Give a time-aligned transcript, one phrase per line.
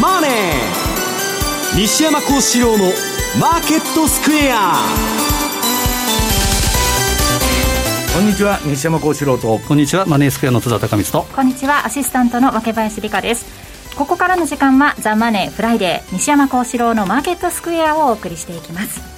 [0.00, 0.30] マネー」
[1.76, 4.88] 西山孝四郎の「マーケットスクエア」
[8.14, 8.58] こんにちは。
[8.64, 9.58] 西山孝四郎と。
[9.58, 10.06] こんにちは。
[10.06, 11.34] マネースクエアの津田隆光と。
[11.36, 11.84] こんにちは。
[11.84, 13.44] アシスタントの若林理香です。
[13.94, 16.14] ここからの時間は「ザ・マネーフライデー。
[16.14, 19.15] 西山孝四郎のマーケットスクエア」をお送りしていきます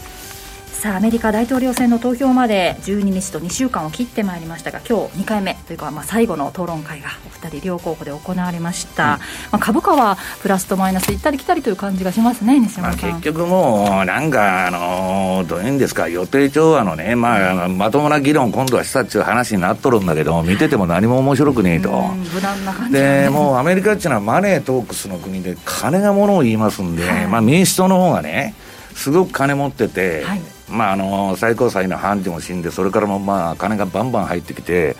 [0.78, 9.18] さあアメリカ大統領選の投票まで12日と2週間を切ってまいりましたが今日2回目というか、まあ、最後の討論会がお二人両候補で行われました、うん、ま
[9.54, 28.54] あ、株価はプラスとマイナス行ったり来たりという感じがしますね西山さん、まあ、結局もうなんかあのどういうんですか予定調和のね、まあ、まともな議論今度はしたっていう話になっとるんだけど見てても何も面白くねえと、無難な感じ、でもうアメリカっていうのはマネートークスの国で金がものを言いますんで、はい、まあ、民主党の方がね
[28.94, 34.96] すごく金持ってて、はいまあ、あの最高裁の判事も死んで、それからもまあ金がバンバン入ってきて、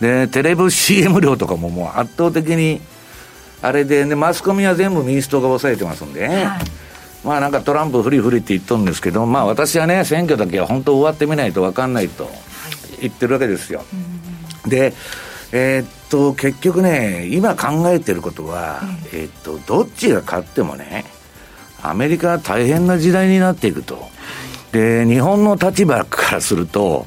[0.00, 2.80] でテレビ CM 料とかももう圧倒的に
[3.62, 6.46] あれで、ね、マスコミは全部民主党が抑えてますんで、はい、
[7.24, 12.28] まあなんかトランプ不利不利って言っとるんですけど、まあ私はね、選挙だけは本当終わってみないと分かんないと
[13.00, 13.82] 言ってるわけですよ。
[14.66, 14.92] で、
[15.52, 18.80] えー、っと、結局ね、今考えてることは、
[19.12, 21.04] えー、っと、どっちが勝ってもね、
[21.82, 24.08] アメリカは大変な時代になっていくと。
[24.74, 27.06] で、日本の立場からすると、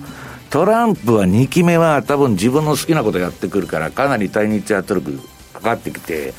[0.50, 5.20] トランプは2期目は多分自分の好きなことやってくるから、かなり対日圧力
[5.54, 6.34] かかってきて、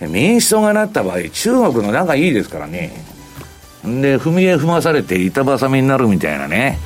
[0.00, 3.04] 民主党がなった場合、中国の仲いいですからね。
[3.84, 6.78] で、踏み絵踏まされて板挟みになるみたいなね。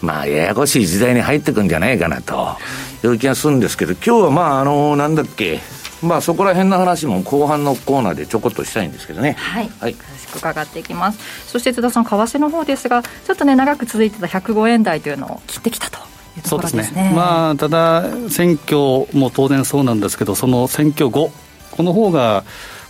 [0.00, 2.56] まあ、ややこしい時代に入ってくんじゃないかなと
[3.04, 5.60] いう気がするんですけど、今日はまあ、あの、なんだっけ、
[6.02, 9.32] まあそこら辺の話も後半のコーナーでちょこっとしたいんですけどね。
[9.38, 9.70] はい。
[9.80, 11.18] はい、詳しく伺っていきます。
[11.46, 15.98] そして津田さん、為替の方ですが、ちょっとね、長く続いてた105円台というのを切ってきたと。
[16.44, 18.78] そうですね、まあ、ただ、選挙
[19.12, 21.32] も当然そうなんですけど、その選挙後、
[21.72, 22.44] この方が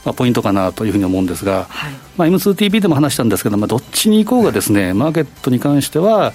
[0.04, 6.32] まあポイントかなというふうに思うんですが、はいまあ、M2TV でも話したんですけど、まあ、どっちに行こうがです、ね、マーケットに関しては、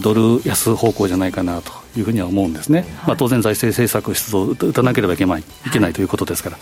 [0.00, 5.70] ドル安方向じゃないかなというふうには思うんですね、はい、まあ、当然、財政政策出動を打たなければいけないい。
[5.70, 6.58] けないということですから、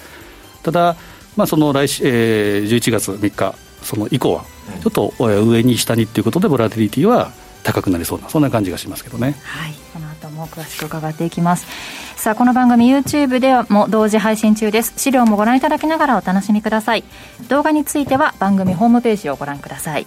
[0.62, 0.96] ただ、
[1.36, 4.44] まあ、その来週、えー、11月3日、その以降は、
[4.82, 7.32] ちょっと上に下にということで、ボラティリティは
[7.62, 9.36] 高くなりそうな、そんな感じがしますけどね。
[9.42, 9.74] はい。
[9.92, 11.66] この後も詳しく伺っていきます。
[12.16, 14.92] さあこの番組 YouTube でも同時配信中です。
[14.96, 17.04] 資料もご覧いただきながらお楽しみください。
[17.48, 20.06] 動画については番組ホームページをご覧ください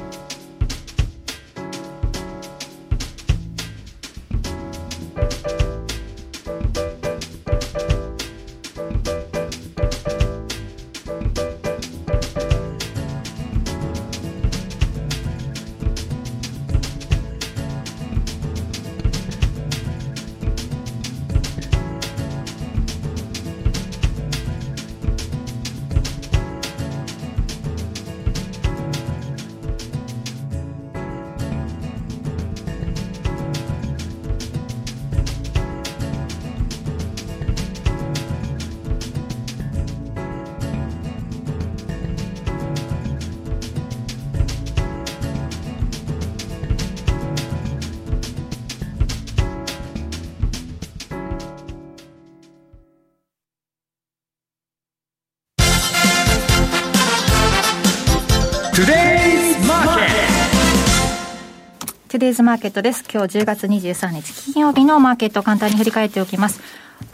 [62.31, 63.03] ーズマーケットです。
[63.11, 66.61] 今日10月23日金曜日のマーケットを簡単に振り返っておきます。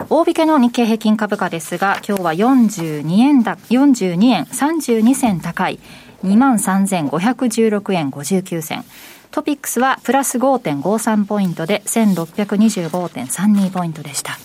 [0.08, 5.80] 大引けの日経平均株価ですが、今日は42円だ、42円32銭高い、
[6.24, 8.84] 23,516円59銭。
[9.30, 14.38] トピックスはプラス5.53ポイントで1625.32ポイントでした。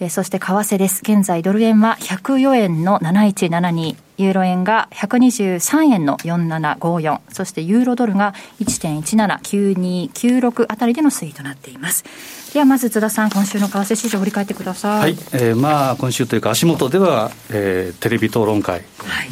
[0.00, 1.00] えー、そして為替です。
[1.02, 12.04] 現在ドル円は104円の7172、ユーロ円が123円の4754、そしてユーロドルが1.179296あたりでの推移となっています。
[12.52, 15.00] ではまず津田さん、今週の為替市場振り返ってください。
[15.00, 18.84] はい、えー、まあ今週というか足元では、えー、テレビ討論会、はい、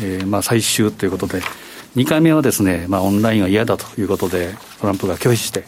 [0.03, 1.41] えー、まあ最終ということで、
[1.95, 5.63] 2回目はですね、まあオンラインは嫌だということで、トランプが拒否して、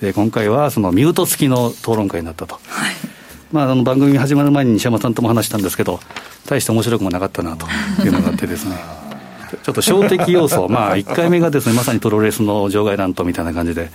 [0.00, 2.54] で今回はそのミュート付きの討論会になったと。
[2.54, 3.09] はい
[3.52, 5.98] まあ、あの番組始まる前に西山さんとも話したんですけど、
[6.46, 7.66] 大して面白くもなかったなと
[8.02, 8.76] いうのがあってですね。
[9.62, 13.90] ちょっとショー的要素、まあ、1回目がですねまさにプロレスの場外乱闘みたいな感じで。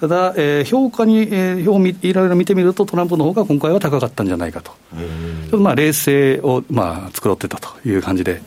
[0.00, 8.42] ただ、えー、評価に、えー、表いろいろ見てみると、トランプの方が今回は高かったんじゃないかと、ちょっとまあ冷静を、まあ、繕ってたという感じで、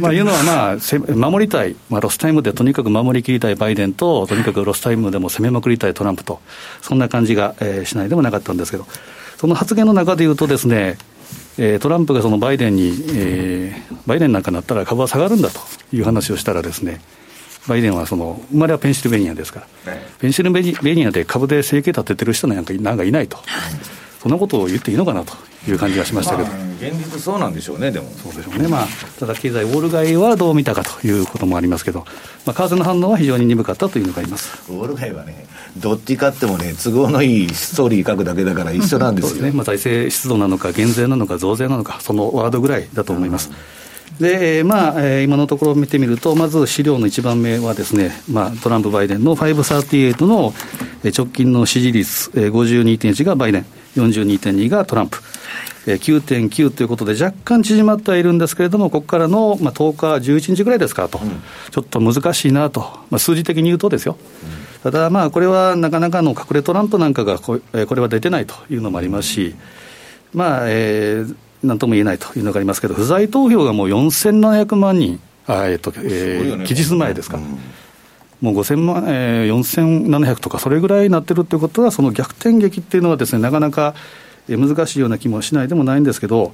[0.00, 3.54] まあいうのは、まあ、守りたい、まあ、ロスタイムでとにかく守りきりたい。
[3.54, 5.94] バイデンと、とにかくロスタイムでも攻めまくりたい。
[5.94, 6.40] トランプと、
[6.82, 8.86] そんな感じが、えー、しないでもなかったんですけど、
[9.36, 10.98] その発言の中で言うとですね、
[11.56, 15.60] えー、トランプがそのバイデンに、えー、バイデンなんかなったら株は下がるんだと
[15.92, 17.00] いう話をしたらですね、
[17.68, 23.38] バイデンはその生まれはペンシルベニアですから、ね、ペンシルベニアで株で生計立ててる人なんかなんかいないと、
[24.20, 25.32] そんなことを言っていいのかなと
[25.68, 28.10] いう感じがしましたけど、まあ、現実そうなんでしょうね、でも。
[28.22, 28.86] そうでしょうね、まあ、
[29.18, 32.06] ただ経済ウォール街はどう見たかということもありますけど、
[32.46, 34.70] まあ、為替の反応は非常に鈍かったというのがあります。
[34.70, 35.46] ウォール街はね、
[35.78, 39.52] どっちかってもね、都合のいいストーリー書くだけだから一緒なんですよ、ね。
[39.52, 43.50] まあ、財政出動なのか、減税なのか、増税なのか、そのワードぐらいだと思います。
[44.20, 50.54] で、まあ、今のところ見てみると、まず資料の1番目はですね、まあ、トランプ・バイデンの538の
[51.04, 55.18] 直近の支持率52.1がバイデン、42.2がトランプ。
[55.86, 64.16] 9.9ということで、若干縮まってはいるんですけれども、ここからの、まあ、10日、11日ぐらいですかと、うん、ちょっと難しいなと、まあ、数字的に言うとですよ、
[64.84, 69.54] うん、ただ、まあ、これはなかなかの隠れトランプなんかがこ、これは出てないというのもありますし、
[70.32, 77.36] まあえー、なんとも言えないというのがありますけど、不在投票がもう4700万人、あえーとえー、期日前ですか。
[77.36, 77.58] うん。
[78.40, 83.94] もう5000万、えー、4700とか、それぐらいになってるってことは、その逆転劇っていうのはですね、なかなか
[84.48, 86.52] 難しいような気もしないでもないんですけど、はい、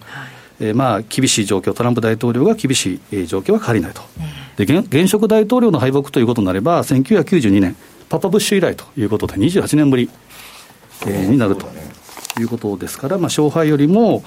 [0.61, 4.03] えー、まあ厳しい状況、トランプ大統領が厳しい状況は変わりないと、
[4.57, 7.77] で現現職大統領の敗北ということになれば、1992年、
[8.09, 10.11] パパブッシュ以来ということで、28年ぶり、
[11.07, 11.69] えー、になると。
[12.39, 14.23] いうことですから、まあ、勝敗よりも、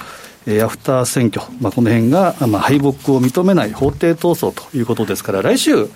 [0.45, 5.89] えー、アフター選挙、まあ、この辺が、まあ、敗北を認めない法廷闘争ということですから、来週、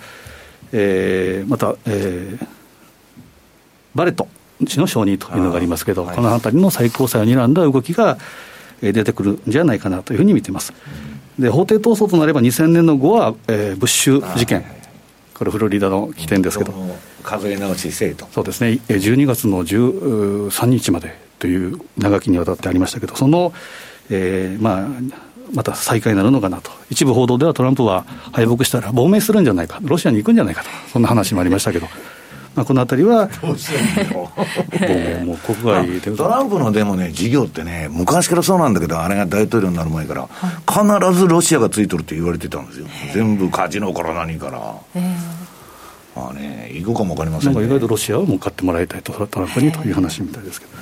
[0.72, 2.46] えー、また、えー、
[3.94, 8.18] バレット氏の承認というのがありますけど、はい、このあたりの最高裁を睨んだ動きが
[8.80, 10.72] 出てくるんじゃないかなというふうに見ています。
[11.38, 14.64] で法廷闘争となれば2000年の後は、えー、ブッシュ事件、
[15.34, 16.72] これフロリダの起点ですけど、
[17.22, 23.52] 数え直しそうですね、12月の13日までという長きにわたってありましたけど、その、
[24.10, 24.88] えー、まあ、
[25.52, 31.86] また再開になるのかなと、一部報道ではトランプは敗北したら亡命するんじゃないか、ロシアに行くんじゃないかと、そんな話もありましたけど。
[32.58, 40.28] まあ、このあたりは、もうもう国外でトランプのでもね、事業ってね、昔からそうなんだけど、あれが大統領になる前から、
[40.66, 44.74] 必ずロシアがついとるって言われてたんですよ、全部カジノから何から。
[46.16, 50.72] まあね、行くかも分かりません、ね、意外とロシアをもう買ってもらいたいと、トランプにという話みたいですけど。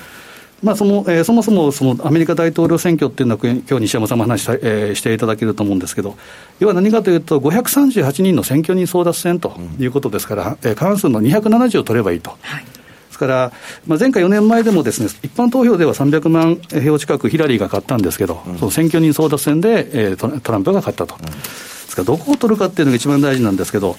[0.62, 6.16] まあそのえー、そもそもそのアメリカ大統領選挙っていうのは、今日西山さんも話し,、えー、していただけると思うんですけど、
[6.60, 12.30] 要は何かというと、538人の選挙人争奪戦ということですから、うん、えー、過半数の270を取ればいいと。
[12.40, 12.64] はい。
[12.64, 12.70] で
[13.12, 13.52] すから、
[13.86, 23.94] まあ、前回4年前でもです、ね、一般投票では300万票近くヒラリーが勝ったんですけど、うん、その選挙人争奪戦で、えー、トランプが勝ったと、うん、ですからどこを取るかっていうのが一番大事なんですけど、や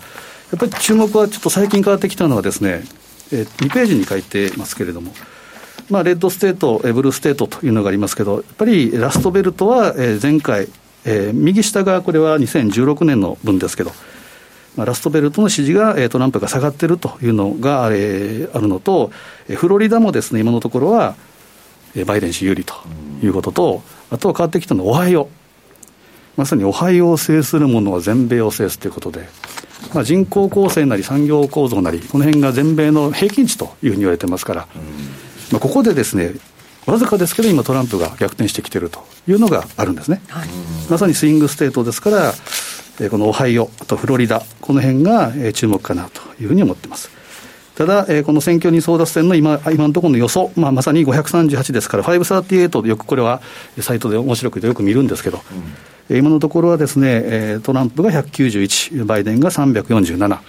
[0.56, 2.84] っぱり注目はちょっと最近変わってきたのはですね、
[3.32, 5.12] えー、2ページに書いてますけれども、
[5.90, 10.68] まあ、レッドステート、ブルーステートというのがありますけど、やっぱりラストベルトは前回、
[11.06, 13.92] えー、右下がこれは2016年の分ですけど、
[14.76, 19.12] まあ、ラストベルトの支持が、トランプが下がっているというのが、えー、あるのと、
[19.48, 21.16] フロリダもですね、今のところは、
[22.06, 22.76] バイデン氏有利と
[23.24, 25.30] いうことと、あとは変わってきたのはオハイオ。
[26.36, 29.28] まさにオハイオを制するものは全米を制すということで、
[29.94, 34.68] まあ、人口構成なり産業構造なり、この辺が全米の平均値というふうに言われてますから、
[35.52, 36.34] まあ、ここでですね、
[36.86, 40.22] わずかですけど、今、トランプが逆転してきているというのがあるんですね。
[40.30, 40.48] はい、
[40.90, 42.34] まさにスイングステートですから、
[43.00, 47.10] えこのオハイオ、あとフロリダ、この辺が、え注目かなというふうに思っています。
[47.76, 53.42] ただ、えこの選挙人争奪戦の今今のところの予想、まあ、まさに538ですから、538でよくこれは
[53.80, 55.42] サイトで面白くてよく見るんですけど、
[56.10, 60.40] うん、今のところはですね、えトランプが191、バイデンが347。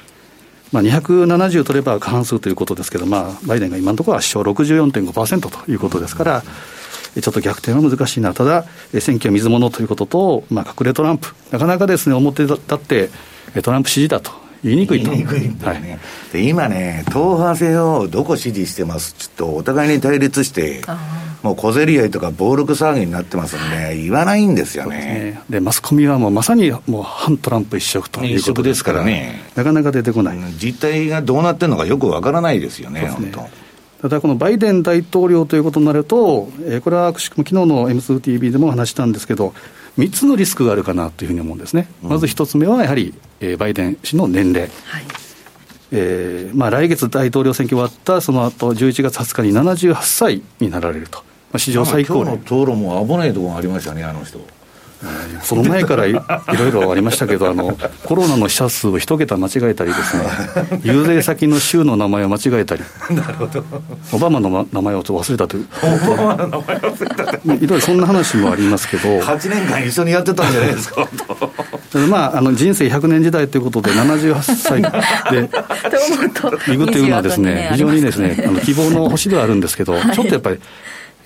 [0.72, 8.64] まあ、270取れば過半数ということですけど、まあ、バイデンが今のところは圧勝64.5%ということですから、ちょっと逆転は難しいな、ただ、
[9.00, 13.10] 選挙水物ということと、まあ、隠れトランプ、なかなかですね、表立って、
[13.62, 15.11] トランプ支持だと言いにくいと。
[15.11, 15.99] 言いにくいんだよね、
[16.33, 19.15] はい、今ね、党派制をどこ支持してます？
[19.15, 20.83] ちょっとお互いに対立して、
[21.43, 25.41] もう小競り合いとか暴力騒ぎになってますんで、言わないんですよね。
[25.49, 30.38] で、ね、マスコミはもうまさにもう反トランプ一色ということですからね、なかなか出てこない。
[30.61, 33.49] 実態がどうなってるのかよくわからないですよね、本当。
[34.03, 39.55] ただこのバイデン大統領ということになると、えー、これはくしくも昨日の M2TV でも話したんですけど、
[39.99, 45.05] 3つのリスクがあるかなというふうに思うんですね、うん、まず1つ目はやはり、えー、バイデン氏の年齢、はい。
[45.90, 51.25] えーまあ、来月大統領選挙終わったその後11月20日に78歳になられると、ま
[51.55, 52.35] あ、史上最高齢。
[52.35, 54.38] 今日の討論も危ないところがありましたねあの人
[55.43, 56.21] その前からいろ
[56.69, 60.25] いろありましたけどあの、コロナの死者数を一桁間違えたりですね、
[60.83, 63.64] 遊説先の州の名前を間違えたり、なるほど。
[64.12, 71.09] オバマの名前を忘れたという、オバマの名前を忘れたいろいろそんな話もありますけど、8年間一緒にやってたんじゃないですか。
[72.09, 74.88] まあ、あの人生100年時代ということで、78歳で
[76.76, 80.61] 行くというのはですね、非常にですね、あの希望の星ではあるんですけど、ちょっとやっぱり、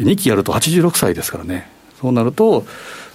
[0.00, 1.68] 2期やると86歳ですからね、
[2.02, 2.66] そうなると、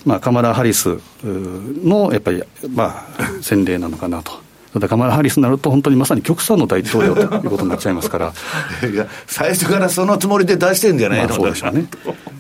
[0.06, 2.41] まあ、カマラ・ハリスのやっぱり、
[2.74, 4.32] まあ、洗礼なのかなと。
[4.74, 8.34] ただカマラ・ハリスになると、本当にまさに極左の大統領ということになっちゃいますから。
[8.89, 11.88] いや、最初からそのつもりで出してんじゃないの、まあ、そうでしょうね、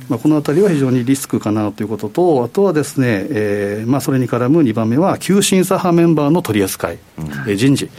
[0.07, 7.89] まあ、このあたりは非常にリスクかなということと、あとはですね、えーまあ、それに絡む2番目は、旧審査派メンバーの取り扱い、うん、えー、人事、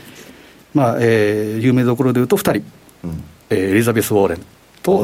[0.72, 2.52] まあえー、有名どころでいうと2人、
[3.04, 3.24] うん。
[3.50, 4.38] えー、エリザベス・ウォーレン
[4.82, 4.98] と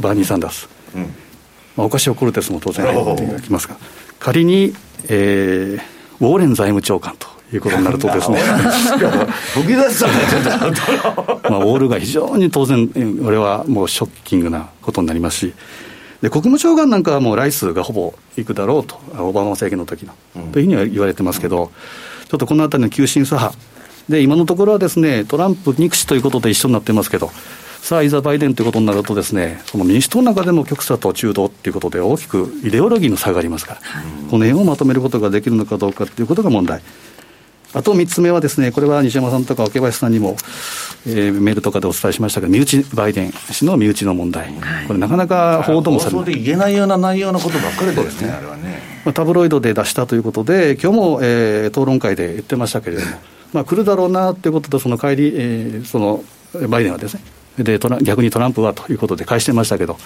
[0.00, 0.68] バーニー・サンダース。
[0.94, 1.21] うん
[1.76, 3.76] まあ、オカシオ・コルテスも当然入ってきますが、
[4.18, 4.74] 仮に、
[5.08, 8.40] えー、ウォーレン財務長官ということになるとですね、
[9.54, 10.06] 吹き出した
[11.50, 12.90] まあ、ウォールが非常に当然、
[13.24, 15.54] 俺はもうショッキングなことになりますし、
[16.22, 20.14] で国務長官なんかはもうライスがほぼいくだろうと、オバマ政権の時の、
[20.52, 21.72] というふうには言われてますけど、
[22.28, 23.58] ちょっとこのあたりの急進左派、
[24.08, 27.30] で今のところはですねトランプ、憎しということで一緒になってますけど、
[27.82, 36.80] さあ、いざバイデンということになるとですね、その民主党の中でも極左と中道ということで大きくイデオロギーの差がありますから、はい、この辺をまとめることができるのかどうかということが問題。
[37.74, 40.36] あと3つ目はですね、これは西山さんとか若林さんにも、
[41.08, 46.24] えー、メールとかでお伝えしましたが、身内、バイデン氏の身内の問題、はい、これ、なかなか報道もされない。
[46.26, 48.80] で言えないような内容のことばっかりですね、あれはね。
[49.04, 53.16] まあ、タブロイドで出したということで、今日も、えー、討論会で言ってましたけれども、
[53.52, 56.22] まあ、来るだろうなということで、その帰り、えー、その
[56.68, 57.22] バイデンはですね、
[57.58, 59.98] でトラ逆にトランプはということで返してましたけど、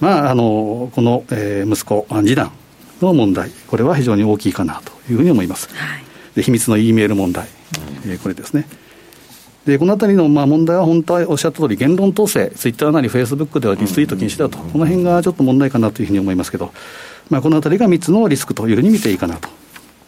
[0.00, 2.52] まあ、あのこの、えー、息子、次男
[3.00, 5.68] の問題、これは非常に大きいかなというふうに思います。
[5.74, 7.48] はい、で秘密の E メール問題、
[8.06, 8.66] えー、これですね。
[9.66, 16.72] でこのあたりのまあ問題は本当はおっしゃった通り、言論統制、ツイッターなりフェイスブックではリツイート禁止だと、この辺がちょっと問題かなというふうに思いますけど、
[17.28, 19.48] まあ、このあたりが3つのリスクというふうに見ていいかなと。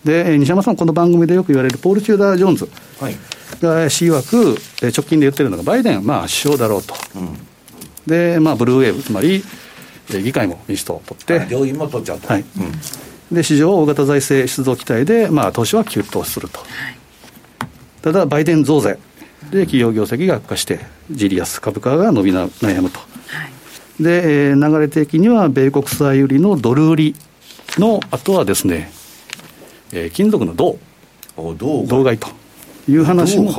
[0.04, 3.16] で西山さん、この番組でよく言われるポール・チューダー・ジョーンズ、はい、
[3.60, 7.36] が C 枠、直近で言ってるのが、バイデン、まあ、首相だろうと、うん、
[8.06, 9.42] で、まあ、ブルーウェーブ、つまり
[10.08, 12.44] 議会も民主党を取って、両院も取っちゃうと、はい。
[13.30, 16.60] うん、で市場大型財政出動期待で、まあ、投資は急騰すると、
[18.02, 18.98] ただ、バイデン増税
[19.50, 20.80] で企業業績が悪化して、
[21.10, 23.00] ジリアス株価が伸び悩むと。
[24.00, 27.16] で、えー、流れ的には米国債売りのドル売り
[27.76, 28.90] のあとはですね、
[29.92, 30.78] えー、金属の銅、
[31.36, 32.28] 銅買いと
[32.88, 33.50] いう話も。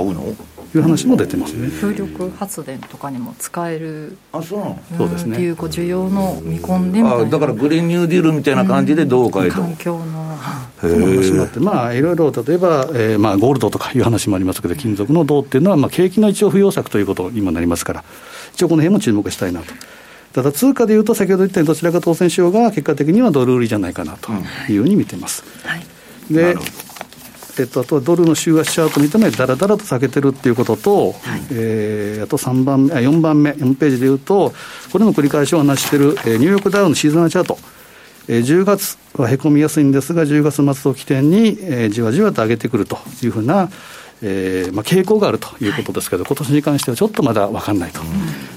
[0.73, 1.69] いう話も出てますね。
[1.69, 4.15] 風力発電とかにも使える。
[4.31, 4.79] あそうなの？
[4.97, 5.35] そうですね。
[5.35, 7.29] っていうこう需要の見込んでみたいな。
[7.29, 10.37] だからグリーンニューディールみたいな感じでどうかいと、環境の。
[10.79, 18.05] その話もあってまあいろいろ例えば、えー、まあゴールドとかいう話もありますけど金属の銅っていうのはまあ景気の一応不要策ということに今なりますから
[18.53, 19.73] 一応この辺も注目したいなと。
[20.31, 24.31] ただ通貨でいうと先ほど言ったようにどちらか当選しようが結果的にはドル売りじゃないかなと
[24.71, 25.83] いうふうに見てます、うんはい、
[26.55, 26.55] で
[27.60, 31.13] えっと、あとはドルの週足チャート見た目、だらだらと下げてるっていうことと、はい、
[31.51, 34.53] えー、あと3番目、あ4番目、4ページでいうと、
[34.91, 37.58] これの繰り返しを話している、えー、ニューヨークダウのシーズナルチャート、
[38.27, 43.70] えー、10月はへこみやすいんですが、10月末を起点に、えー、じわじわと上げてくるというふうな、
[44.24, 48.08] えーまあ、傾向があるということですけど、はい、今年に関してはちょっとまだ分かんないと、うん、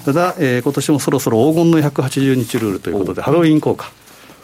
[0.04, 3.90] ただ、えー、今年もそろそろ黄金の180日ルールということで、ハロウィン効果、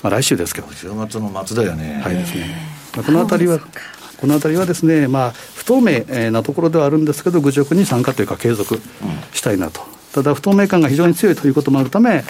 [0.03, 2.01] まあ、来週ですけど、10月の末だよね。
[2.03, 2.57] はいですね、
[2.97, 3.61] まあ、このあたりは
[4.21, 8.81] このあたりはですね、まあ、不透明なところではあるんですけど、愚直に参加というか、継続
[9.33, 9.81] したいなと、
[10.13, 12.23] ただ、不透明感が非常に強いということもあるため、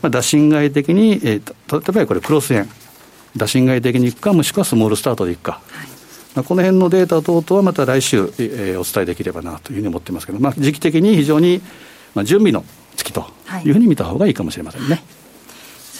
[0.00, 2.68] まあ、打診外的に、えー、例えばこれ、クロス円、
[3.36, 5.60] 打診外的にいくか、もしくはスモールスタートでいくか。
[6.34, 11.60] まあ、この辺のデータ等々はまた来週、えー、お伝えできればなというふうに思ってますけど、まあ、時期的に非常に、
[12.14, 12.64] まあ、準備の
[12.96, 13.26] 月と
[13.64, 14.88] いうふうに見た方がいいかもしれませんね。
[14.88, 15.23] はい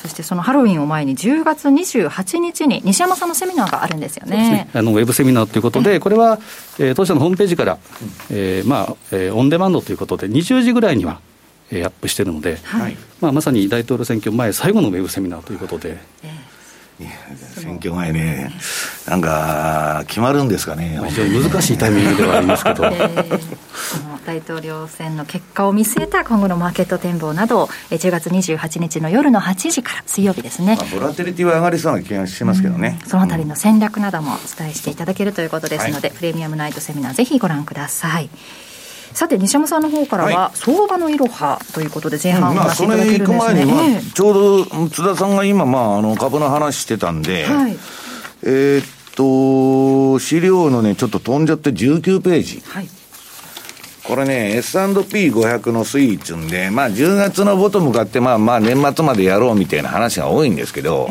[0.04, 4.36] そしてそのハロウィンを前に10月28日に西山さんのセミナーがあるんですよね。
[4.36, 6.38] ねあのウェブセミナーということで、これは、
[6.78, 7.78] えー、当社のホームページから、
[8.30, 11.20] えー、まあ、えー、オンデマンドということで、20時ぐらいには、
[11.70, 15.96] えー、アップしてるので、はい、まあ、まさに大統領選挙前最後のウェブセミナーということで。
[16.22, 16.43] えー
[17.56, 18.52] 選挙前ね、
[19.08, 23.40] なんか決まるんですかね、非常に難しいタイミングではありますけど、 えー、
[24.24, 30.76] 大統領選の結果を見据えた今後のマーケット展望など、10月28日の夜の8時から水曜日ですね。
[30.76, 32.98] まあ、ボラテリティは上がりそうな気がしますけどね。
[33.02, 38.30] うん、そのあたりの戦略などもお伝えしていただけるということですので、はい、プレミアムナイトセミナーぜひご覧ください。
[39.14, 47.76] さて西山さんの方からは、はい、相場のいろはということで前半お話しいただけるんですね、まあ、それ行く前に、まあ、ちょうど津田さんが今、まあ、あの株の話してたんで、はい、
[48.42, 52.88] えー、っと資料のねちょっと飛んじゃって19ページ、はい、
[54.02, 61.08] これね S&P500 の推移っうんで、まあ、10月のボトム買って、まあ、まあ年末までやろうみたいな話が多いんですけど、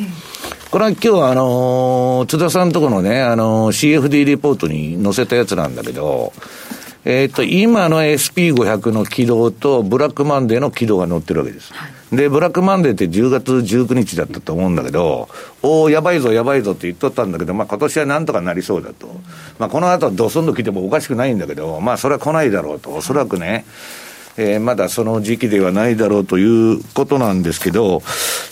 [0.71, 6.33] これは今日あのー、津田さんとこのね、あのー、CFD リポートに載せたやつなんだけど、
[7.05, 11.73] えっ、ー、と、今の SP500 の軌道とブラックマンデーの軌道が乗ってるわけです。
[11.73, 15.27] はい、で、ブラックマンデーって10月19日だったと思うんだけど、
[15.61, 19.07] おお、やばいぞ、やばいぞって言っとったんだけど、まあ今年はなんとかなりそうだと。
[19.59, 22.91] まあこの後ドスンと来てもおかしくないんだけど、まあそれは来ないだろうと。
[22.93, 23.65] おそらくね、
[24.37, 28.01] えー、まだその時期ではないだろうということなんですけど、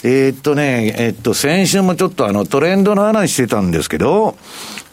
[0.03, 4.35] えー、っとね、えー、っと、先週もちょっとあのトレンドの話してたんですけど、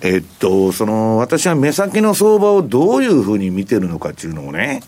[0.00, 4.80] えっと、その、私は目先の相場をどういうふうに見てるのかっていうのをね、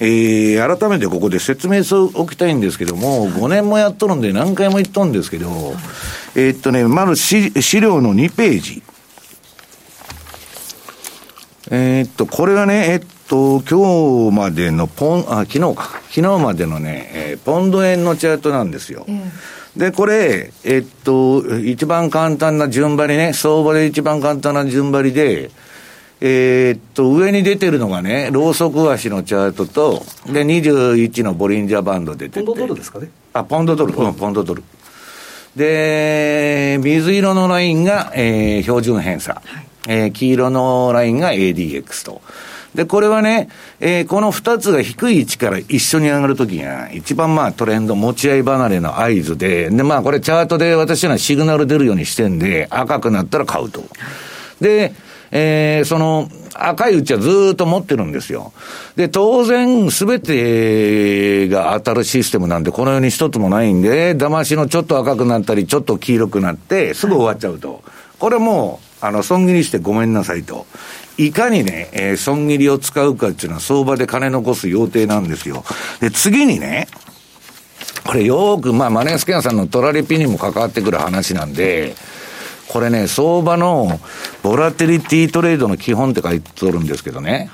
[0.00, 5.74] うん、えー、改めてここで説明しておきたいんですけども、5年もやっとるんで何回も言っとんですけど、
[6.34, 8.82] えっとね、まず資料の2ページ。
[11.70, 16.00] えー、っと、これはね、えっと、今日までのポン、あ、昨日か。
[16.10, 19.06] 昨日までのね、えー、ポンド円のチャートなんですよ。
[19.76, 25.50] で、これ、えっと、一番簡単な順張りね、相場で一番簡単な順張りで、
[26.20, 32.46] えー、っと、上に出てるのがね、ローソク足のチャートと、で、21のボリンジャーバンド出てて。
[32.46, 34.62] ポンドドルですかねあ、ポンドドル、うん、ポンドドル。
[35.56, 39.34] で、水色のラインが、えー、標準偏差。
[39.34, 42.22] はいえー、黄色のラインが ADX と。
[42.74, 43.48] で、これはね、
[43.80, 53.84] えー、この二つが低い位置から一緒に上がるときが、一番まあトレンド持ち合い離れの合図で、で、まあこれチャートで私はシグナル出るようにしてんで、赤くなったら買うと。
[54.60, 54.92] で、
[55.30, 58.52] えー、その、赤いうちはずっと持ってるんですよ。
[58.94, 67.82] で、当然、すべてが当たるシステムなんで、このように一つもないんで、騙しのちょっと赤くなったり、ちょっと黄色くなって、すぐ終わっちゃうと。
[68.20, 70.66] これもう、あの、損切りしてごめんなさいと。
[71.16, 75.64] いかにね、えー、損切りを使うかっていうのは相場で金残す要定なんですよ。
[76.00, 76.88] で、次にね、
[78.06, 81.94] これよーく、まあ、マネースキャンさんのトラリピにも関わってくる話なんで、
[82.68, 84.00] これね、相場の
[84.42, 87.50] ボラテリティトレードの基本って書いておるんですけどね。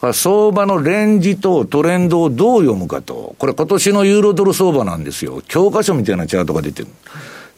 [0.00, 3.36] はい、相場のレンジとトレンドをどう読むかと。
[3.38, 5.42] これ今年のユーロドル相場なんですよ。
[5.46, 6.88] 教科書みたいなチャートが出てる。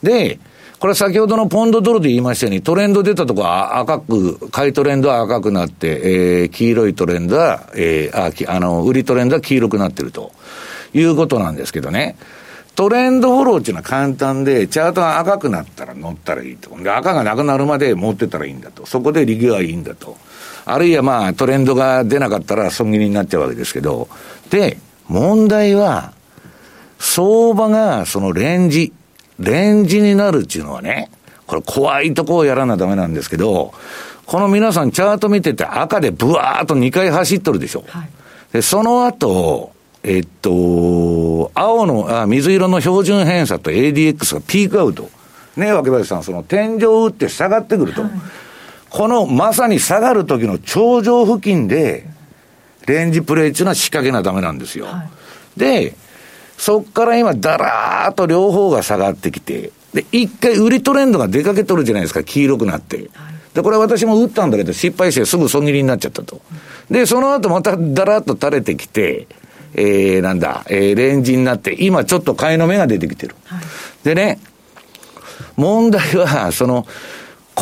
[0.02, 0.38] で、
[0.82, 10.32] これ先ほどのポンドドルで言いましたように、トレンド出たとこは赤く、買いトレンドは赤くなって、えー、黄色いトレンドは、えー、あ、あの、売りトレンドは黄色くなってると
[10.92, 12.16] いうことなんですけどね。
[12.74, 16.76] トレンドフォローっていうのは簡単で、チャートが赤くなったら乗ったらいいと。
[16.76, 18.84] で、赤がなくなるまで持ってたらいいんだと。
[18.84, 20.16] そこで利ギはいいんだと。
[20.64, 24.08] あるいはまあ、トレンドが出なかったら損切りになっちゃうわけですけど。
[24.50, 26.12] で、問題は、
[26.98, 28.92] 相場がそのレンジ、
[29.42, 31.10] レンジになるっていうのはね、
[31.46, 33.74] これ怖いとこをやらなダメなんですけど、
[34.26, 37.84] この皆さんチャート見てて赤でブワーっと2回走っとるでしょ。
[37.88, 38.08] はい、
[38.52, 45.10] で、その後、えっと、青の、あ、水色の標準偏差と ADX がピークアウト。
[45.56, 48.02] ね、若林さん、その天井を打って下がってくると。
[48.02, 48.10] はい、
[48.90, 52.06] このまさに下がる時の頂上付近で、
[52.86, 54.86] レンジプレイっていうのは仕掛けなダメなんですよ。
[54.86, 55.04] は
[55.56, 55.94] い、で、
[56.62, 63.10] そっから今、だらーっと両方が下がってきて、で、一回売りトレンドが出かけとるじゃないですか、黄色くなって。
[63.52, 66.40] で、これ私も打ったんだけど、失敗してすぐ損切りになっちゃったと。
[66.88, 69.26] で、その後まただらっと垂れてきて、
[69.74, 73.34] えー、なんだ、えー、レンジになって、今ちょっと買いの目が出てきてる。
[73.46, 73.64] はい、
[74.04, 74.38] でね、
[75.56, 76.86] 問題は、その、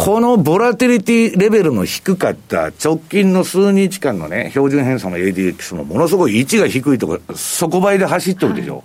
[0.02, 8.76] このボラテリティレベルの低かった直近の数日間のね、標準偏差の ADX もものすごい位置が低いところ、底倍で走ってるでしょ。
[8.76, 8.84] はい、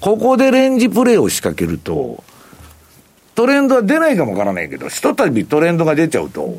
[0.00, 2.24] ここでレンジプレイを仕掛けると、
[3.34, 6.56] トレンドは出ないかもわからないけど、ひとたびトレンドが出ちゃうと、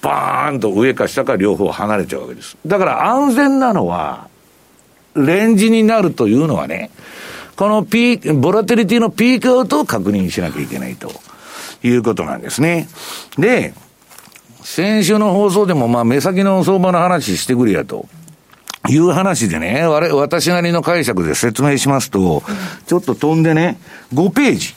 [0.00, 2.56] バーンと上か下か両方離れちゃうわけです。
[2.64, 4.28] だから安全なのは、
[5.14, 6.90] レンジになるというのはね、
[7.56, 11.12] このピーボラテリティのピークアウトを確認しなきゃいけないと。
[11.84, 12.88] いうことなんですね。
[13.38, 13.74] で、
[14.62, 18.08] 先週の放送でも、まあ、目先の相場の話してくれやと。
[18.86, 22.42] いう話でね、私なりの解釈で説明しますと、
[22.86, 23.78] ちょっと飛んでね、
[24.12, 24.74] 5ページ。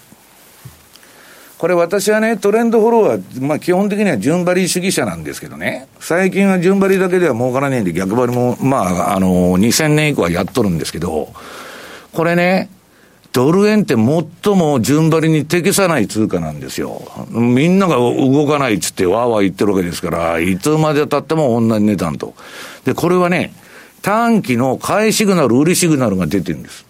[1.57, 11.33] これ私はね、トレンドフォローは、まあ基本的には順張り主義者なんですけどね、最近は順張りだけでは儲からないんで逆張りも、まあ、あの、2000年以降はやっとるんですけど、
[12.13, 12.69] これね、
[13.37, 17.03] ドル円って最も順張りに適さない通貨なんですよ。
[17.29, 22.33] みんなが動かないっつってわーわー言ってるわけですから、いつまで経っても同じ値段と。
[22.83, 23.53] で、これはね、
[24.01, 26.83] 短期の買いシグナル、売りシグナルが出てるんです。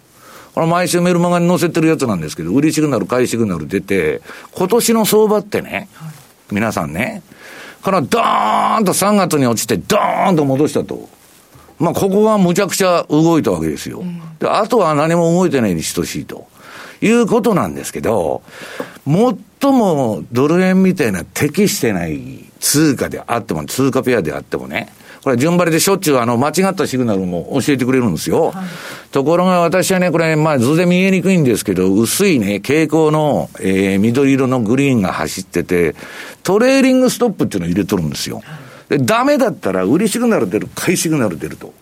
[0.54, 5.90] これ毎週メルマガに載せてるやつなんですけど、売りシグナル、買いシグナル出て、今年の相場ってね、
[6.50, 7.22] 皆さんね、
[7.82, 11.10] このドーンと3月に落ちて、ドーンと戻したと。
[11.78, 14.02] まあ、ここはむちゃくちゃ動いたわけですよ。
[14.40, 16.46] で、あとは何も動いてないに等しいと。
[17.00, 18.42] いうことなんですけど、
[19.06, 28.50] 最もドル円みたいな適してない通貨であっても、通貨ペアであってもね、これ順張りでしょっちゅうあの間違ったシグナルも教えてくれるんですよ。
[28.50, 28.66] はい、
[29.10, 35.94] ところが私はね、これ、まあ図で見えにくいんですけど、薄いね、蛍光の、えー、緑色のグリーンが走ってて、
[36.42, 38.42] トレーリングストップっていうのを入れとるんですよ。
[38.88, 41.72] で、ダメだったら売りシグナル出る、買いシグナル出ると。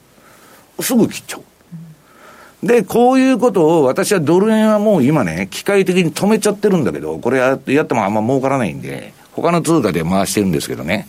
[0.81, 2.67] すぐ切っちゃう。
[2.67, 11.07] で、こういうことを私はドル円はもう今ね、機械的に止めちゃってるんだけど、これやってもあんま儲からないんで、他の通貨で回してるんですけどね。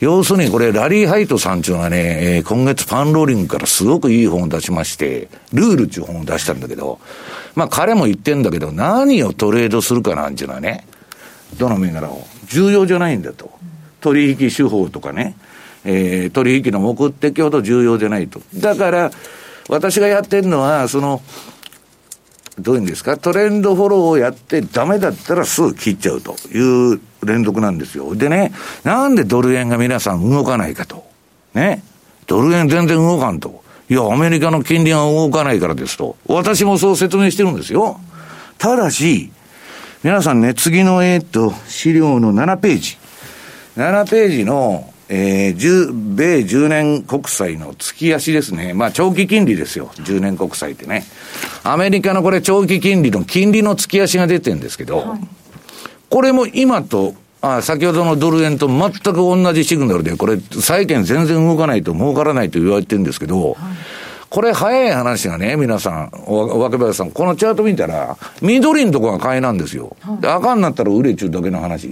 [0.00, 6.98] 要するにこれ、ラリー・ハイトさんっていうのはね、えー、今月パンローリングからすごくいい本を出しまして、ルールっていう本を出したんだけど、
[7.54, 10.86] まあ彼も言ってんだけど、何をトレードするかなんていうのはね、
[11.58, 13.59] どの銘柄を、重要じゃないんだと。
[14.00, 15.36] 取引手法とかね、
[15.84, 18.40] えー、取引の目的ほど重要じゃないと。
[18.54, 19.10] だから、
[19.68, 21.22] 私がやってるのは、その、
[22.58, 28.14] どういうんですか、トレンドフォローをやってダメだったらすぐ切っちゃうという連続なんですよ。
[28.14, 28.52] でね、
[28.84, 31.04] なんでドル円が皆さん動かないかと。
[31.54, 31.82] ね。
[32.26, 33.62] ドル円全然動かんと。
[33.88, 36.16] いや、アメリカの金利が動かないからですと。
[36.26, 37.98] 私もそう説明してるんですよ。
[38.58, 39.32] ただし、
[40.02, 42.99] 皆さんね、次の、えっと、資料の7ページ。
[43.76, 48.74] 7ページの、えー、米10年国債の月足ですね。
[48.74, 49.90] まあ、長期金利ですよ。
[49.96, 51.04] 10年国債ってね。
[51.62, 55.20] アメリカのこれ長期金利の金利の月足が出てるんですけど、はい、
[56.08, 63.56] これも今と、あ先ほどのドル円と全く同じシグナルで、これ、債券全然動かないと儲からないと言われてるんですけど、はい
[64.30, 69.96] これ早い話がね、皆さん、若林さん、このチャート見たら、緑のとこが買いなんですよ。
[70.20, 71.88] で、赤になったら売れちゅうだけの話。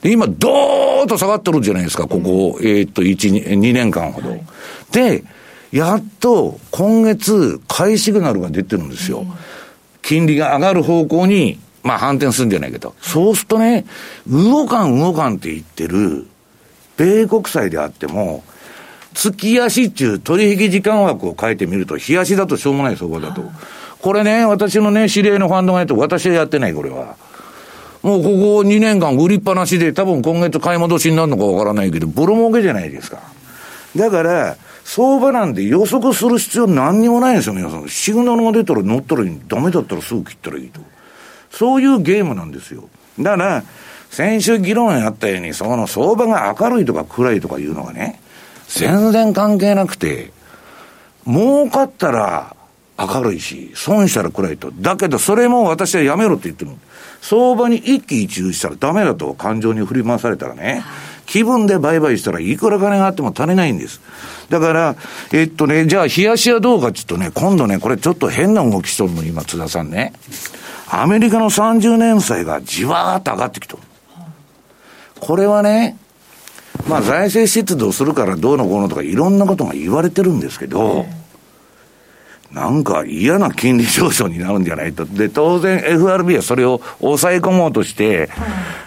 [0.00, 4.30] で、今、どーっと下がってるじゃないですか、ここ、えー、っと、1、2年間ほど。
[4.30, 4.40] はい、
[4.92, 5.24] で、
[5.72, 9.26] やっと、今月、買いシグナルが出てるんですよ。
[10.00, 12.94] 金利が上がる方向に、まあ反転するんじゃないけど。
[13.02, 13.84] そうするとね、
[14.26, 16.26] 動かん動かんって言ってる、
[16.96, 18.42] 米国債であっても、
[19.14, 23.42] 月足っていう取引時間枠を変えてみると、日足だとしょうもない相場だと。
[24.02, 27.16] これね、私のね、知り合いのファンドがやって、私はやってない、これは。
[28.02, 33.20] もうここ2年間売りっぱなしで、多分今月買い戻しになるのかわからないけど、ボロ儲けじゃないですか。
[33.96, 37.88] だから、相場なんで予測する必要何にもないんですよ、皆さん。
[37.88, 39.40] シグナルが出たら乗ったらいい。
[39.48, 40.80] ダメだったらすぐ切ったらいいと。
[41.50, 42.90] そういうゲームなんですよ。
[43.18, 43.64] だから、
[44.10, 48.20] 先週議論やったように、その相場が明るいとか暗いとかいうのがね、
[48.68, 50.32] 全然関係なくて、
[51.26, 52.54] 儲かったら
[52.98, 54.70] 明るいし、損したら暗いと。
[54.72, 56.70] だけど、それも私はやめろって言ってる。
[57.20, 60.84] 相場に一喜一憂したらダメだと感情に振り回されたらね、
[61.26, 64.00] 気分で売買したらいくら金があっても足りないんです。
[64.50, 64.96] だから、
[65.32, 70.12] えっとね、じゃあ、冷やしはどうかちょっとね、今度ね、これちょっと変な動きしとるの、今、津田さんね。
[70.90, 73.82] アメリカの30年債がじわーっと上がってきとる。
[75.18, 75.96] これはね、
[76.88, 81.06] まあ財政出動するからどうのこうのとかいろんなことが言われてるんですけど、
[82.54, 85.04] なんか嫌な金利上昇になるんじゃないと。
[85.04, 88.28] で、当然 FRB はそれを抑え込もうとして、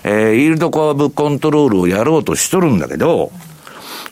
[0.04, 3.32] えー、イールドカーブコントロールをやろうとしとるんだけど、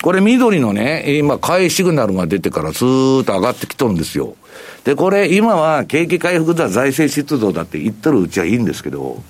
[0.03, 4.35] これ緑のね、今買いシグナルが出てからずーっと上がってきとるんですよ。
[4.83, 9.23] で、これ今は景気回復だ、財政出動だって言ってるうちはいいんですけど、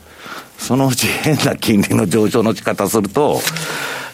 [0.58, 3.40] そのうち変な金利の上昇の仕方すると、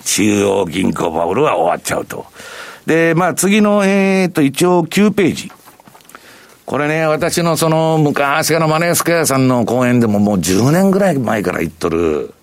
[0.03, 2.25] 中央銀行バブルは終わっちゃうと。
[2.85, 5.51] で、まあ次の、えっ、と、一応9ページ。
[6.65, 12.33] これね、私のその昔からマネースクエアさんの講演でももう10年ぐらい前から言っとる、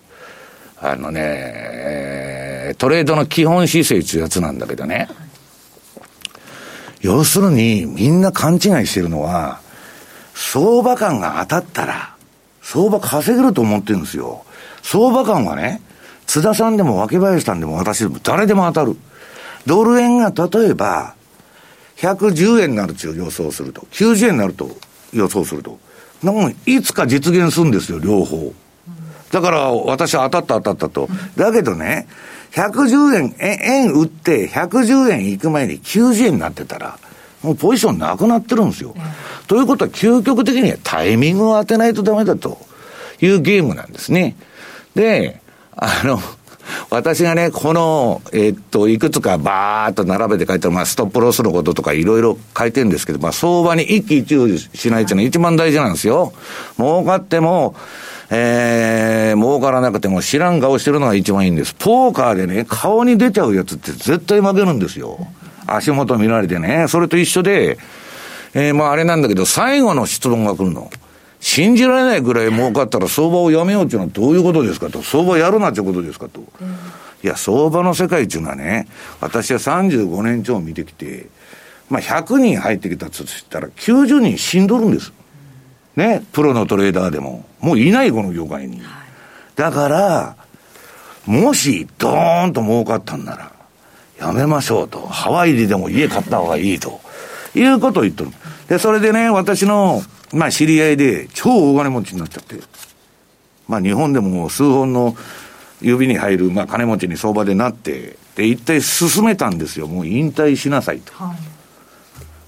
[0.79, 5.09] あのね、トレードの基本姿勢っていうやつなんだけどね。
[7.01, 9.61] 要するに、みんな勘違いしてるのは、
[10.35, 12.15] 相場感が当たったら、
[12.61, 14.43] 相場稼げると思ってるんですよ。
[14.83, 15.81] 相場感はね、
[16.29, 18.95] 津田さんでも若林さんでも私でも誰でも当たる。
[19.65, 21.15] ドル円が例えば、
[21.97, 24.69] 110円になると予想すると、90円になると
[25.11, 25.79] 予想すると、
[26.21, 28.53] なんいつか実現するんですよ、両方。
[29.31, 31.09] だから私は当たった当たったと。
[31.35, 32.07] だけどね、
[32.51, 36.99] 110円、円売って110円行く前に90円になってたら、
[37.41, 38.93] もうポジションなくなってるんですよ。
[39.47, 42.59] ということは究極的にはタイミングを当てないとダメだと
[43.19, 44.35] いうゲームなんですね。
[44.93, 45.41] で、
[45.75, 46.19] あの、
[46.89, 56.33] 私がね、この、えっと、いくつかバーっと並べて書いてる、まあ、ストップロスのこととかいろいろ書いてるんですけど、まあ、相場に一喜一憂しないっていうのは一番大事なんですよ。
[56.77, 57.75] 儲かっても、
[58.31, 61.73] えー、儲からなくても知らん顔してるのが一番いいんです。
[61.73, 65.27] ポーカーでね、顔に出ちゃうやつって絶対負けるんですよ。
[65.67, 66.87] 足元見られてね。
[66.87, 67.77] それと一緒で、
[68.53, 70.89] えー、まああれなんだけど、最後の質問が来るの。
[71.39, 75.01] 信じられないぐらい儲かったら相場をやめようっていうのはどういうことですかと。
[75.01, 76.41] 相場やるなっていうことですかと。
[76.41, 78.87] うん、いや、相場の世界っていうのはね、
[79.21, 81.27] 私は35年超見てきて、
[81.89, 85.13] まあ100人入ってきたとしたら90人死んどるんです。
[85.95, 87.45] ね、プロのトレーダーでも。
[87.59, 88.81] もういない、この業界に。
[89.55, 90.35] だから、
[91.25, 93.51] もし、ドーンと儲かったんなら、
[94.19, 95.05] やめましょうと。
[95.07, 97.01] ハワイででも家買った方がいいと。
[97.55, 98.31] いうことを言っとる。
[98.67, 100.01] で、それでね、私の、
[100.33, 102.55] まあ知り合いで超大金持ちになっちゃって。
[103.67, 105.15] まあ日本でも数本の
[105.81, 109.87] 指に入る、まあ金持ちに相場でなって、で、一体進めたんですよ。
[109.87, 111.13] もう引退しなさいと。
[111.13, 111.35] は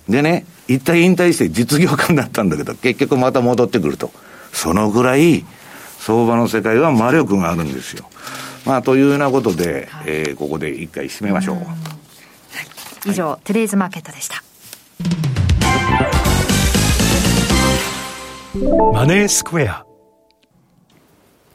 [0.08, 4.12] い、でね、一体引退して実業家になったんだけど、結局また戻ってくると。
[4.54, 5.46] そのぐらい、
[6.00, 8.10] 相場の世界は魔力があるんですよ。
[8.66, 11.56] まあ、というようなことで、はい、えー、ここで一回締めましょう。
[11.56, 14.44] うはい、以上、はい、トゥデイズマーケットでした。
[18.62, 19.86] マネースクエア。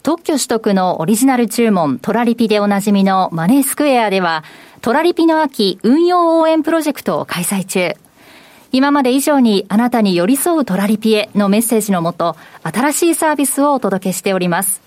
[0.03, 4.43] 特許取得のオリジナル注文、トラリピでおなじみのマネースクエアでは、
[4.81, 7.95] トラリピの秋運用応援プロジェクトを開催中。
[8.73, 14.81] 今まで以上にあなたに寄り添うトラリピへのメッセージのもと、新しいサービスをお届けしております。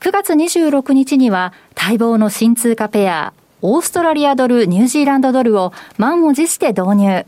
[0.00, 7.26] 9月26日には待望の新通貨ペア、オーストラリアドル、ニュージーランドドルを満を持して導入。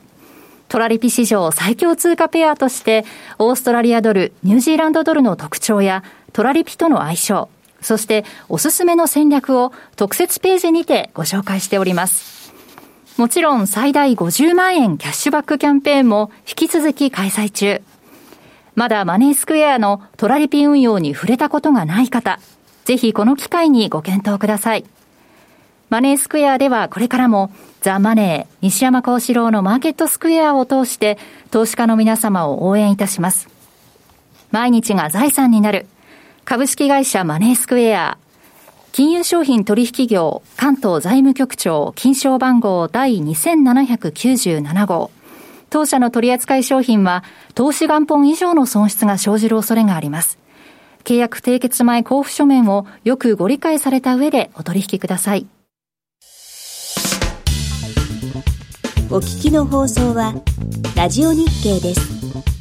[0.69, 3.05] トラリピ史上最強通貨ペアとして、
[3.39, 7.49] オーストラリアドル、ニュージーランドドルの特徴や、トラリピとの相性、
[7.81, 12.53] そしておすすめの戦略を特設ページにてご紹介しております。
[13.17, 17.83] もちろん最大50万円キャッシュバックキャンペーンも引き続き開催中。
[18.75, 22.39] まだマネースクエアのトラリピ運用に触れたことがない方、
[22.85, 24.85] ぜひこの機会にご検討ください。
[25.91, 31.19] マネースクエアではこれからもザ・マネー西山幸四郎のマーケットスクエアを通して
[31.51, 33.49] 投資家の皆様を応援いたします。
[34.51, 35.87] 毎日が財産になる
[36.45, 38.19] 株式会社マネースクエア
[38.93, 45.11] 金融商品取引業関東財務局長金賞番号第2797号
[45.71, 47.23] 当社の取扱い商品は
[47.55, 50.39] 投資元本以上の損失が生じる恐れがあります。
[51.05, 55.47] 契約締結前交付書面をよくご理解された上でお取引ください。
[59.11, 60.35] お聞きの放送は、
[60.95, 62.58] ラジオ日経です。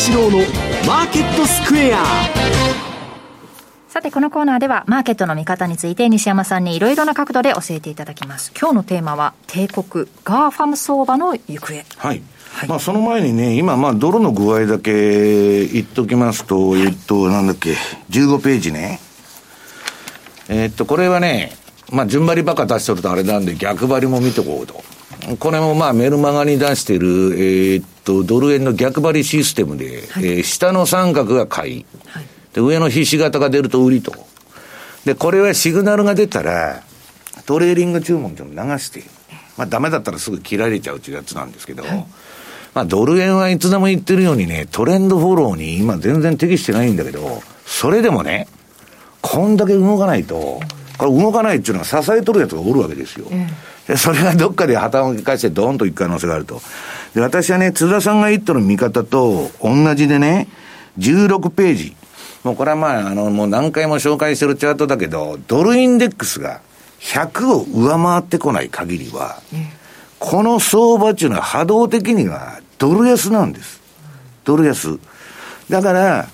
[0.00, 0.38] 西山幸四郎の
[0.86, 2.02] マーケットスクエア
[3.88, 8.50] さて、このコーナーでは、マーケットの見方について、西山さんにいろいろな角度で教えていただきます。
[8.58, 11.74] 今日のテーマは、帝国、 GAFAM 相場の行方。
[11.98, 12.22] はい。
[12.50, 17.74] はい、まあ、その前にね、今、まあ、ドルの具合だけ言っときますと、えっと、なんだっけ、
[18.08, 19.00] 15ページね。
[20.48, 21.52] えっと、これはね、
[21.92, 24.82] まあ、順張りばっか出しとるとあれなんで、逆張りも見てこうと。
[25.38, 34.12] これもまあメルマガに出している、えー、っと、ドル円の逆張りシステムで、はい、えー、下の三角が買い、はい、で、上のひし形が出ると売りと。
[35.04, 36.82] で、これはシグナルが出たら、
[37.46, 39.02] トレーリング注文っていうのを流して、
[39.56, 42.06] まあダメだったらすぐ切られちゃうっていうやつなんですけど、はい、
[42.74, 48.48] まあドル円はいつでも言ってるようにね、トレンドフォローに今全然適してないんだけど、それでもね、
[49.20, 50.60] こんだけ動かないと、
[50.98, 53.26] これ動かないっていうのは支えとるやつがおるわけですよ。
[53.90, 56.62] でそれがどっかで破綻をきかしてドーンといく可能性があると。
[57.12, 60.46] で、私はね、津田さんが言っとる見方と同じでね、
[61.00, 61.96] 16ページ。
[62.44, 66.60] もうこれはまあ、あの、もう何回も紹介してるチャートだけど、ドルインデックスが
[67.00, 69.42] 100を上回ってこない限りは、
[70.20, 73.80] この相場っていうのは波動的にはドル安なんです。
[74.44, 75.00] ドル安。
[75.68, 76.28] だから、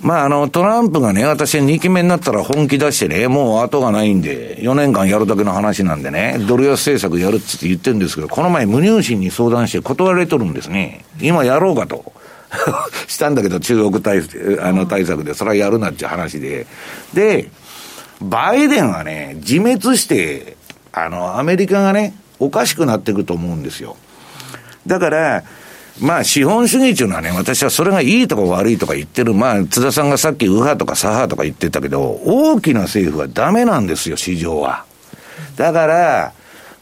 [0.00, 11.04] まあ、あの、トランプがね、私2期目になったら本気出してね、もう後がないんで、4年間やるだけの話なんでね、ドル安政策やるって言ってるんですけど、この前無入信に相談して断られとるんですね。
[11.20, 12.12] 今やろうかと。
[13.08, 14.22] したんだけど、中国対
[14.60, 16.66] あの対策で、それはやるなっていう話で。
[17.12, 17.50] で、
[18.20, 20.56] バイデンはね、自滅して、
[20.92, 23.96] あの、アメリカがね、おかしくなっていくと思うんですよ。
[24.86, 25.44] だから、
[26.00, 34.84] まあ、資本主義っていうのはね、私はそれがいいとか悪いとか言ってる、まあ、津田さんがさっき右派とか左派とか言ってたけど、大きな政府はダメなんですよ、市場は。
[35.56, 36.32] だから、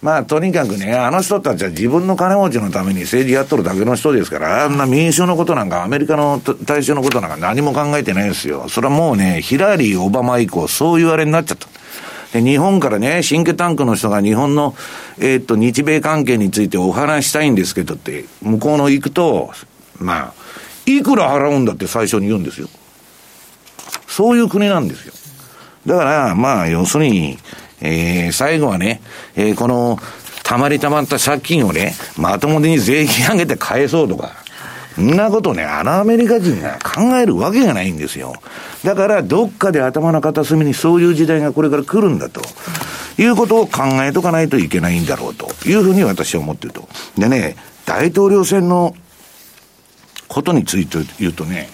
[0.00, 8.68] まあ、とにかくね、あの人たちは自分の金持ちのために政治やっとるだけの人ですから、あんな民主のことなんか、アメリカの大衆のことなんか何も考えてないですよ。
[8.68, 11.68] それはもうね、ヒラリー、オバマ以降、そういうあれになっちゃった。
[12.32, 14.74] で、日本からね、シンクタンクの人が日本の、
[15.18, 19.52] えー、っと、日米関係についてお話したいんですけどって、向こうの行くと、
[19.98, 20.34] まあ、
[20.86, 22.68] いくら払うんだって最初に言うんですよ。
[24.08, 25.14] そういう国なんですよ。
[25.86, 27.38] だから、まあ、要するに、
[27.80, 29.02] えー、最後はね、
[29.36, 29.98] えー、この、
[30.42, 34.41] たまりたまった借金をね、まともに税金上げて返そうとか、
[35.00, 38.34] んなことね、あのアメリカ人が考えるわけがないんですよ。
[38.84, 42.42] だから、どっかで頭の片隅にそういう時代がこれから来るんだと。
[43.18, 46.88] いうことを考えとかないといけないんだろうというふうに私は思ってると。
[47.18, 48.94] でね、大統領選の
[50.28, 51.68] ことについて言うとね、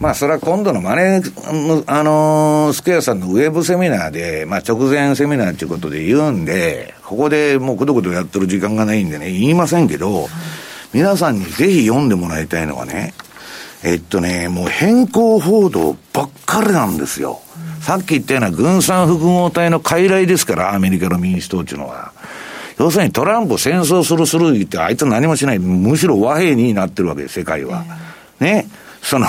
[0.00, 10.28] まあ、それは今度のマネー、あのー、スクエアさんのウェブセミナーで、まあ、直前セミナーということで言うんで、ここでもうくどくどやってる時間がないんでね、言いませんけど、
[10.94, 13.14] 皆さんにぜひ読んでもらいたいのはね、
[13.82, 17.40] えっとね、もう変更報道ばっかりなんですよ。
[17.80, 22.12] さっき言ったような軍産複合体の傀儡ですから、アメリカの民主党っていうのは。
[22.78, 25.58] 要するにトランプ戦争するする言って、あいつ何もしない。
[25.58, 27.84] むしろ和平になってるわけです、世界は。
[28.38, 28.68] ね。
[29.02, 29.26] その、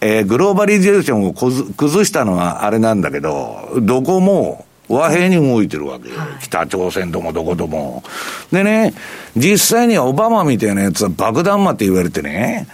[0.00, 6.16] えー、グローバリゼーションを崩したのはあれなんだけど、どこも、和平に動いてるわけよ。
[6.40, 8.02] 北朝鮮ともどことも。
[8.50, 8.94] でね、
[9.36, 12.66] 実際にはオバマみたいなやつは爆弾魔って言われてね、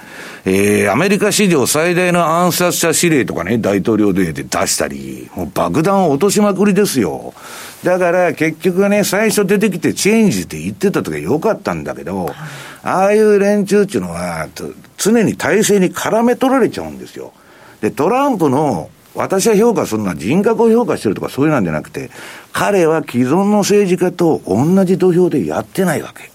[0.44, 7.35] えー、アメリカ史上最大の暗殺者指令とかね、大統領で出したり、もう爆弾を落としまくりですよ。
[7.85, 12.31] だから結局ね、最初出てきてチェンジって言ってた時は良かったんだけど、
[12.83, 14.49] ああいう連中っていうのは、
[14.97, 17.33] 常に体制に絡め取られちゃうんですよ。
[17.81, 22.11] で、トランプの私は評価するのは人格を評価してるとかそういうなんじゃなくて、
[22.52, 26.31] 彼は既存の政治家と同じ土俵でやってないわけ。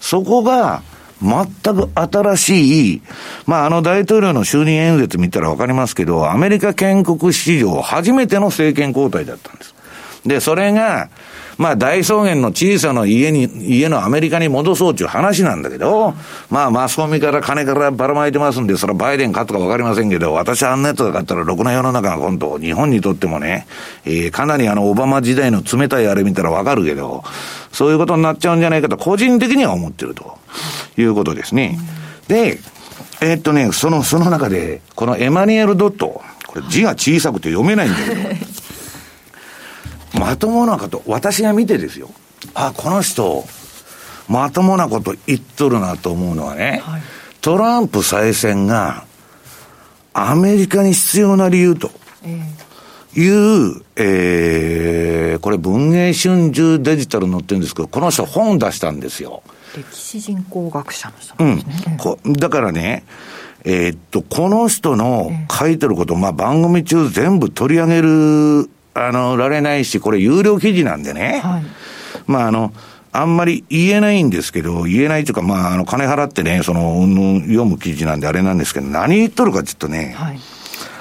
[0.00, 0.82] そこが、
[1.20, 3.02] 全く新しい、
[3.44, 9.74] まあ、あの大統領の就任演説見たらわかりますけど、アメリカ建国史上初めての政権交代だったんです。
[10.24, 11.08] で、それが、
[11.58, 16.14] まあ大草原の小さな家に、家のアメリカに戻そうという話なんだけど、
[16.50, 23.66] まあマスコミから金からばらまいてますんで、それはバイデン勝つかわかりませんけど、私あんなやつが勝ったらろくな世の中が今度、日本にとってもね、
[24.04, 27.24] えー、かなりあのオバマ時代の冷たいあれ見たらわかるけど、
[27.72, 30.38] そういうことになっちゃうんじゃないかと個人的には思ってると
[30.96, 31.76] いうことですね。
[32.28, 32.60] で、
[33.20, 38.37] えー、っとね、その、その中で、このエマニュエル・ドット、これ字が小さくて読めないんだけど、
[40.14, 42.10] まともなこと、私が見てですよ。
[42.54, 43.44] あ、この人、
[44.28, 47.02] まともなこと言っとるなと思うのはね、はい、
[47.40, 49.04] トランプ再選が、
[50.12, 51.90] アメリカに必要な理由と
[53.14, 59.42] いう、えー、これ文藝春秋デジタル載ってるんですけど、この人本出したんですよ。
[59.76, 61.44] 歴史人口学者の人で
[61.80, 62.16] すね。
[62.24, 62.32] うん。
[62.32, 63.04] だからね、
[63.64, 71.40] えー、っと、この人の書いてること、まあ番組中全部取り上げるあの、られないし、これ有料記事なんでね。
[71.42, 71.64] はい、
[72.26, 72.72] まあ、あの、
[73.12, 77.02] あんまり言えないんですけど、言えないというか、まあ、あの、金払ってね、その、
[77.42, 80.40] 読む記事なんであれなんですけど、何言っとるかって言うとね、はい、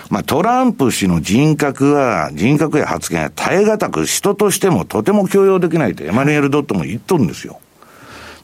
[0.09, 7.59] まあ、トランプ氏の人格は、人格や発言は耐え難く、人としてもとても許容できないと、エマニュエル・ドットも言っとるんですよ。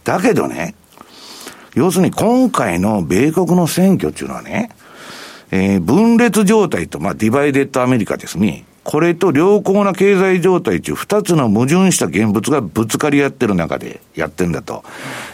[0.03, 0.75] だけどね、
[1.75, 4.69] 要するに今回の米国の選挙っていうのはね、
[5.51, 8.65] えー、分裂状態と、まあ、ディバイデッドアメリカですね。
[8.83, 14.83] これと良好な経済状態中、二つの矛盾した現物がぶつかり合ってる中でやってんだと。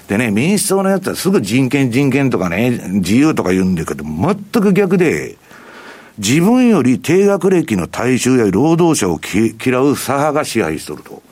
[0.08, 5.38] でね、民主党のやつはすぐ人権人権とかね、自由とか言うんだけど、全く逆で、
[6.20, 11.24] 自分より低学歴の大衆や労働者を嫌う左派が支配しとると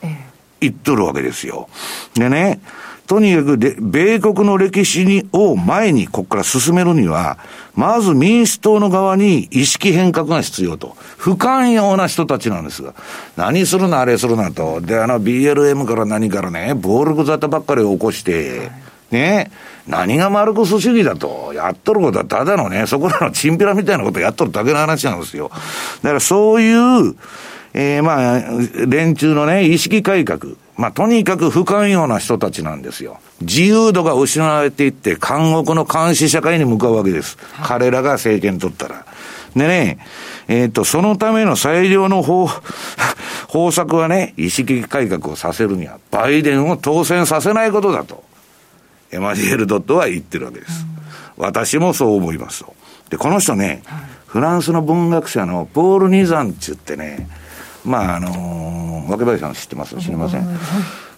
[0.62, 1.70] 言っとるわけですよ。
[2.16, 2.62] でね、
[3.08, 7.38] とにかくで、米国の歴史にを前にここから進めるには、
[7.74, 10.98] まず民主党の側に意識変革が必要と。
[11.18, 12.94] 不寛容な人たちなんですが。
[13.38, 14.82] 何するな、あれするなと。
[14.82, 18.72] で、あの BLM から何からね、暴力沙汰ばっかり起こして、
[19.10, 19.52] ね、
[19.88, 21.54] 何がマルクス主義だと。
[21.54, 25.50] やっとることはただのね、そこらのチンピラみたいなことやっとるだけの話なんですよ。
[26.04, 27.16] だからそういう、
[27.74, 28.42] えー、まあ、
[28.86, 30.58] 連中のね、意識改革。
[30.78, 33.20] まあ、とにかく不寛容な人たちなんですよ。
[33.42, 37.38] 自由度が失われていって、監獄の監視社会に向かうわけです。
[37.54, 39.06] はい、彼らが政権取ったら。
[39.56, 39.98] でね、
[40.48, 42.48] えっ、ー、と、そのための最良の方、
[43.50, 48.24] 方策はね、意識改革をさせるには、バイデンを当選させないことだと、
[49.12, 50.86] エマニエル・ドットは言ってるわけです。
[51.38, 52.76] うん、私もそう思いますと。
[53.10, 57.28] で、この人ね、はい、フランスの文学者のポール・ニザンチュってね、
[57.88, 59.96] まあ、あのー、若林さん知ってます？
[59.98, 60.48] 知りません？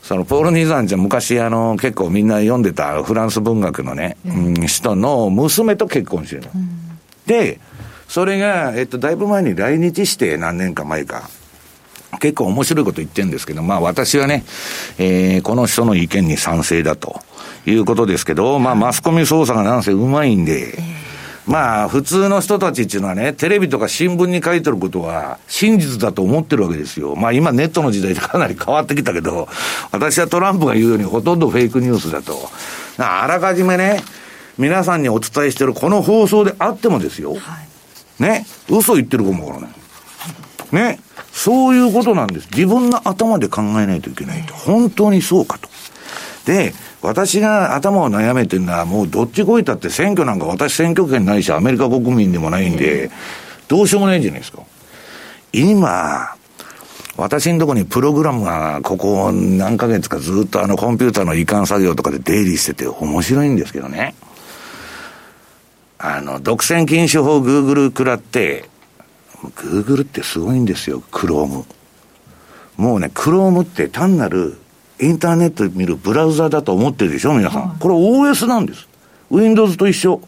[0.03, 6.49] そのポール・ニザンちゃん、昔、あの、結構みんな読んでたフランス文学のね、うん、人の娘と結婚してるの。
[6.55, 6.69] うん、
[7.25, 7.59] で、
[8.07, 11.29] それが、えっと、だいぶ前に来日して何年か前か。
[12.19, 14.43] 結構面白いこと言ってるんですけど、まあ私はね、
[14.97, 17.21] えー、この人の意見に賛成だと
[17.65, 21.08] いうことですけど、まあマスコミ操作がなんせうまいんで、えー
[21.49, 27.15] まあ、普通の人たちっていうのはね、テレビとか新聞に書いてることは真実だと思ってるわけですよ。
[27.15, 29.47] まあ今ネットの時代でかなり変わってきたけど、
[29.91, 32.37] 私はトランプが言うようにほとんどフェイクニュースだと。
[32.99, 34.03] あらかじめね、
[34.59, 37.33] 皆さんにお伝えしてるこの放送であってもですよ。
[37.33, 37.37] は
[38.19, 40.95] い、ね、嘘言ってるかもわからない。
[40.95, 40.99] ね、
[41.31, 42.47] そういうことなんです。
[42.51, 44.53] 自分の頭で考えないといけないと。
[44.53, 45.67] 本当にそうかと。
[46.49, 46.73] で、
[47.03, 53.11] 私が頭を悩めてるのは、もうどっちこいたって選挙なんか私選挙権ないし、アメリカ国民でもないんで、
[53.67, 54.63] どうしようもないんじゃないですか。
[55.53, 56.33] 今、
[57.17, 64.15] 私のとこにプログラムがここ何ヶ月かずっとあのコンピューターの移管作業とかで出入りしてて面白いんですけどね。
[65.99, 68.65] あの、独占禁止法グーグル食らって、
[69.55, 71.65] グーグルってすごいんですよ、クローム。
[72.77, 74.57] もうね、クロームって単なる
[75.01, 77.77] インターネットで見るブラウザだと思ってるでしょ、皆さん。
[77.79, 78.87] これ OS なんです。
[79.31, 80.21] Windows と一緒。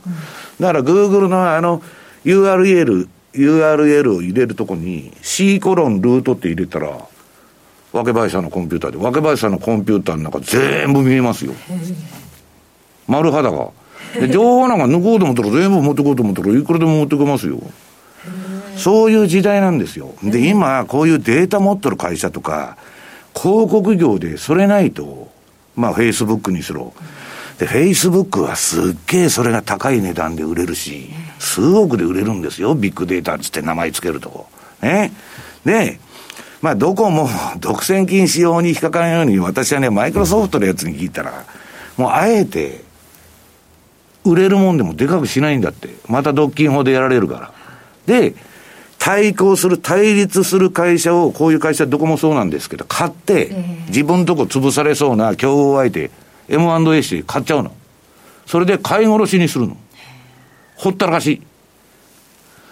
[0.60, 1.82] だから Google のあの
[2.24, 6.98] URL、URL を入れるとこに C コロンルートって入れたら、
[7.92, 11.54] 若林さんのコンピューターで、若林さんのコンピューターの中全部見えますよ。
[13.08, 13.70] 丸裸が。
[14.20, 17.60] で、情報なんか抜こうと思ったら全部持ってこうと思ったらいくらでも持ってこますよ。
[18.78, 20.14] そういう時代なんですよ。
[20.24, 22.78] で、今、こういうデータ持ってる会社とか、
[23.36, 25.30] 広告業でそれないと、
[25.76, 26.94] まあ、フェイスブックにしろ。
[27.58, 31.10] で、フェイスブックはすっげえそれが高い値段で売れるし、
[31.40, 32.76] 数億で売れるんですよ。
[32.76, 34.48] ビッグデータつって名前つけるとこ。
[34.82, 35.12] ね。
[35.66, 36.00] で、
[36.62, 37.30] まあ、どこも
[37.60, 41.46] 独占禁止用に引っかからないように、私はね、マイクロソフトのやつに聞いたら、
[41.98, 42.84] もうあえて、
[44.24, 45.90] 売れるもんでもでかくしないんだって。
[46.08, 47.52] また独禁法でやられるから。
[48.06, 48.36] で、
[49.02, 53.50] 対抗する、対立する会社を、こういう会社どこもそうなんですけど、買って、
[53.88, 56.12] 自分のとこ潰されそうな競合相手、
[56.50, 57.74] M&A して買っちゃうの。
[58.46, 59.76] それで買い殺しにするの。
[60.76, 61.42] ほったらかし。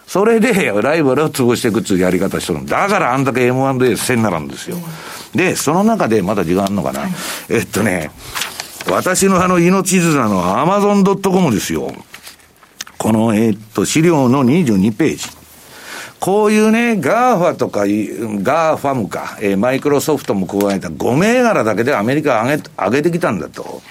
[0.05, 2.65] それでライバルを潰していくっていうやり方してるの。
[2.67, 4.77] だからあんだけ M&A せんならんですよ。
[5.34, 6.99] で、その中でまだ時間あるのかな。
[6.99, 7.11] はい、
[7.49, 8.11] えっとね、
[8.88, 11.91] 私のあの命綱の Amazon.com ですよ。
[12.99, 15.38] この、えっと、資料の22ページ。
[16.20, 23.82] こういうね、 GAFA とか、 GAFAM か、えー、マイクロソフトも加えた5銘柄だけでアメリカ上げ、上げてきたんだと。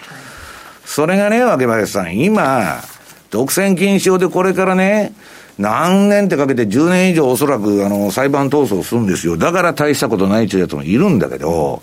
[0.84, 2.82] それがね、若林さん、今、
[3.30, 5.12] 独占禁止法でこれからね、
[5.58, 9.36] 何年ってかけて10年以上おそらくあの裁判闘争するんですよ。
[9.36, 11.82] だから大したことないっていうやつもいるんだけど、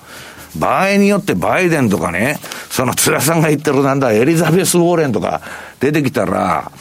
[0.57, 2.39] 場合によってバイデンとかね、
[2.69, 5.41] その津田さんが言ってるなんだ、エリザベス・ウォーレンとか
[5.79, 6.71] 出てきたら、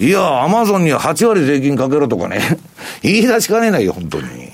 [0.00, 2.40] いや、アマゾンには8割税金かけろとかね、
[3.02, 4.52] 言い出しかねないよ、本当に。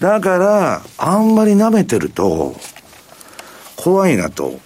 [0.00, 2.56] だから、あんまり舐めてると、
[3.76, 4.58] 怖いなと。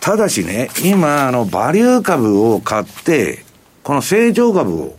[0.00, 3.44] ただしね、今、あの、バリュー株を買って、
[3.82, 4.96] この成長株を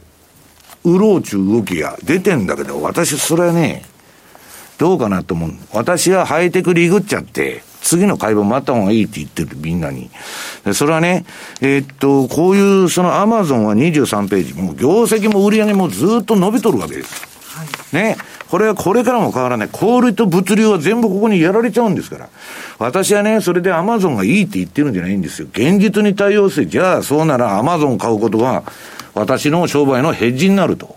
[0.84, 3.84] 売ろうちゅう動きが出てんだけど、私、それはね、
[4.80, 5.54] どうかなと思う。
[5.72, 10.10] 私はハイテクリグっちゃって、次の会話待った方がいいって言ってる、みんなに。
[10.74, 11.26] それはね、
[11.62, 17.28] えー、っと、こういう、そのアマゾンは23ページ、もう業績も売り上げもずっと伸びとるわけです。
[17.56, 18.18] はい、ね。
[18.50, 19.70] これはこれからも変わらない。
[19.72, 22.30] 小売と物流は全部ここにやられちゃうんですから。
[22.80, 25.48] 私はね、それでアマゾンがいいって言ってるんじゃないんですよ。
[25.52, 28.64] 現実に対応して、じゃあそうならアマゾン買うことが
[29.14, 30.96] 私の商売のヘッジになると。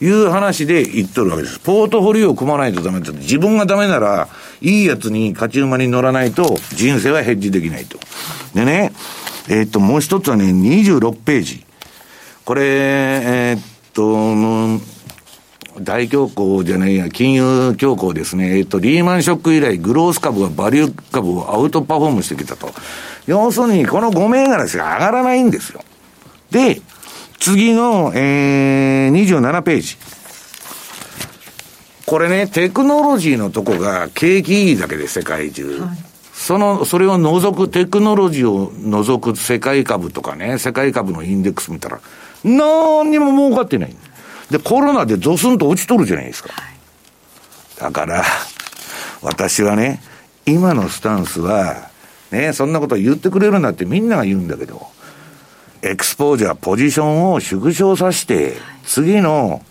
[0.00, 1.58] いう話で言っとるわけです。
[1.58, 4.28] ポートフォリオを組まないとダメだ自分がダメなら、
[4.60, 7.98] いいやつに勝ち馬に乗らないと、人生はヘッジできないと。
[8.54, 8.92] でね、
[9.48, 11.64] えー、っと、もう一つはね、26ページ。
[12.44, 14.98] これ、えー、っと、
[15.80, 18.58] 大恐慌じゃないや、金融恐慌ですね。
[18.58, 22.70] えっと、リーマンショック以来、グロース株はバリュー株をアウトパフォームしてきたと。
[23.26, 25.82] 要するに、この5銘柄しか上がらないんですよ。
[26.50, 26.80] で、
[27.38, 29.96] 次の、えー、27ページ。
[32.06, 35.80] これね、テクノロジーのとこが景気いいだけで世界中。
[35.80, 35.98] はい、
[36.32, 42.00] その、それを除く、テクノロジーを除く世界株とかね、世界株のインデックス見たら、
[42.44, 43.94] 何にも儲かってない。
[44.50, 46.50] で、コロナでゾスンと落ちとるじゃないですか。
[46.50, 48.24] はい、だから、
[49.20, 50.00] 私はね、
[50.46, 51.90] 今のスタンスは、
[52.30, 54.86] ね、そんなこと言ってくれるんだってみんなが言うんだけど、
[55.82, 58.54] エクスポージャー、ポジションを縮小させて、
[58.84, 59.62] 次の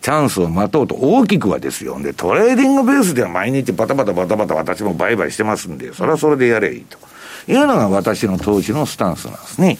[0.00, 2.00] チャンスを待とうと大きくはですよ。
[2.00, 6.98] で、トレーディングベースでは毎日バタバタバタバタ私も売買してますんで、それはそれでやればいいと。
[7.48, 9.78] いうのが私の投資のスタンスなんですね。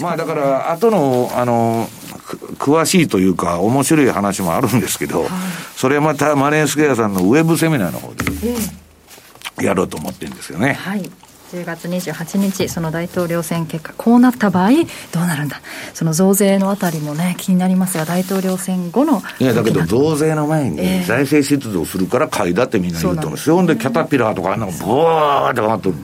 [0.00, 1.88] まあだから、後の、あの、
[2.58, 5.30] 詳しいというか、面白い話もあるんですけど、はい、
[5.76, 8.24] それはまたマネースクエアさんのウェブセミナーの方で、
[9.64, 10.72] やろうと思ってるんですよね。
[10.74, 11.10] はい
[11.52, 14.70] 10月28日、その大統領選結果、こうなった場合、
[15.12, 15.60] どうなるんだ、
[15.94, 23.32] その増税のあたりもね、気になりますが、大統領選後のいや、だけど増税の前に、財政出動するから買いだってみんな言うと思う。
[23.32, 23.48] んです。
[23.48, 25.94] よ、で、キャタピラーとか、あんなの、ぼーって上がってる。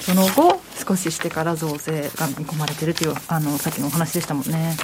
[0.00, 4.76] その後、少ししてから増税が見込まれてるという、あのさっきのお話でしたもんね。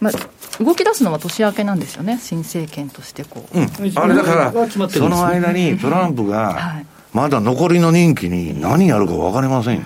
[0.00, 3.58] まあ、動き出すのは年明けなんですよね、新政権としてこう。
[3.58, 4.52] うん、あれだから、
[4.88, 9.82] その間にトランプが、はいまだ残りの任期に何やるか分かりませんよ。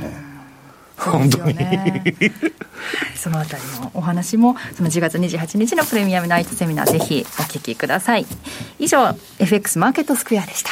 [0.96, 1.54] 本当に、
[3.14, 8.26] そのあたりのお話もその10月28日のプレミアムナイトセミナーぜひお聞きください。
[8.78, 10.70] 以上 FX マーケットスクエアでした。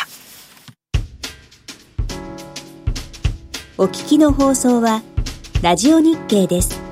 [3.77, 5.03] お聞きの放送は
[5.61, 6.84] ラジオ日経です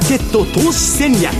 [0.00, 1.32] ト投資戦略。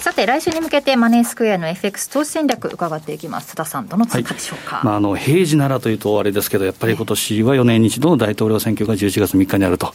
[0.00, 3.48] さて来週に向けてマネースクエアの FX 投資戦略伺っていきます。
[3.48, 9.92] 津田さんどの追加でしょうか、はい、まあ、あの平時ならというとあれですけどやっぱり今年は4年に一度の大統領選挙が11月3日にあると、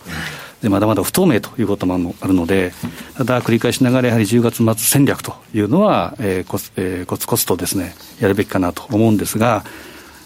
[0.61, 2.73] でまだまだ不透明ということもあるので
[3.15, 9.63] ただ繰り返しながらやはり10月末戦略というのは、えーコツえー、コツコツとですねやるべきかなと思うんですが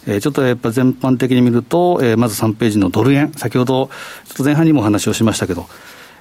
[0.08, 3.90] えー、ちょっとやっぱ全般的に見ると、えー、まず3ページのドル円、先ほど、
[4.26, 5.68] ちょっと前半にもお話をしましたけど、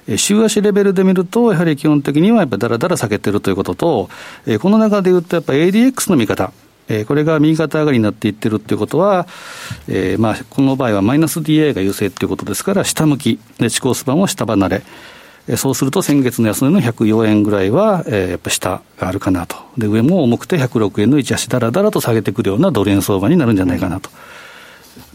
[0.07, 4.09] えー、週足レベルで見ると、やはり基本的にはやっぱだらだら下げてるということと、
[4.45, 6.53] えー、この中でいうと、やっぱ ADX の見方、
[6.89, 9.27] え、これが右肩上がりになっていってるっていうことは、
[9.87, 14.83] えー、まあ、この場合はマイナス DA が優勢っていうことですから、下向き、で、地高スパンは下離れ。
[15.57, 19.57] そうすると先月の安値の104円ぐらいは、えー、やっぱ下があるかなと。
[19.77, 24.09] で、上も重くて106円の一足だらだらと下げてくるようなドル円相場になるんじゃないかなと。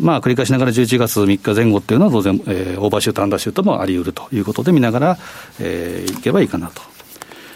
[0.00, 5.18] まあ、繰り返しながら11月3日前後っていうのは当然、えー、オーバーシュート、アンダーシュートもあり得るということで見ながら、
[5.60, 6.82] えー、いけばいいかなと。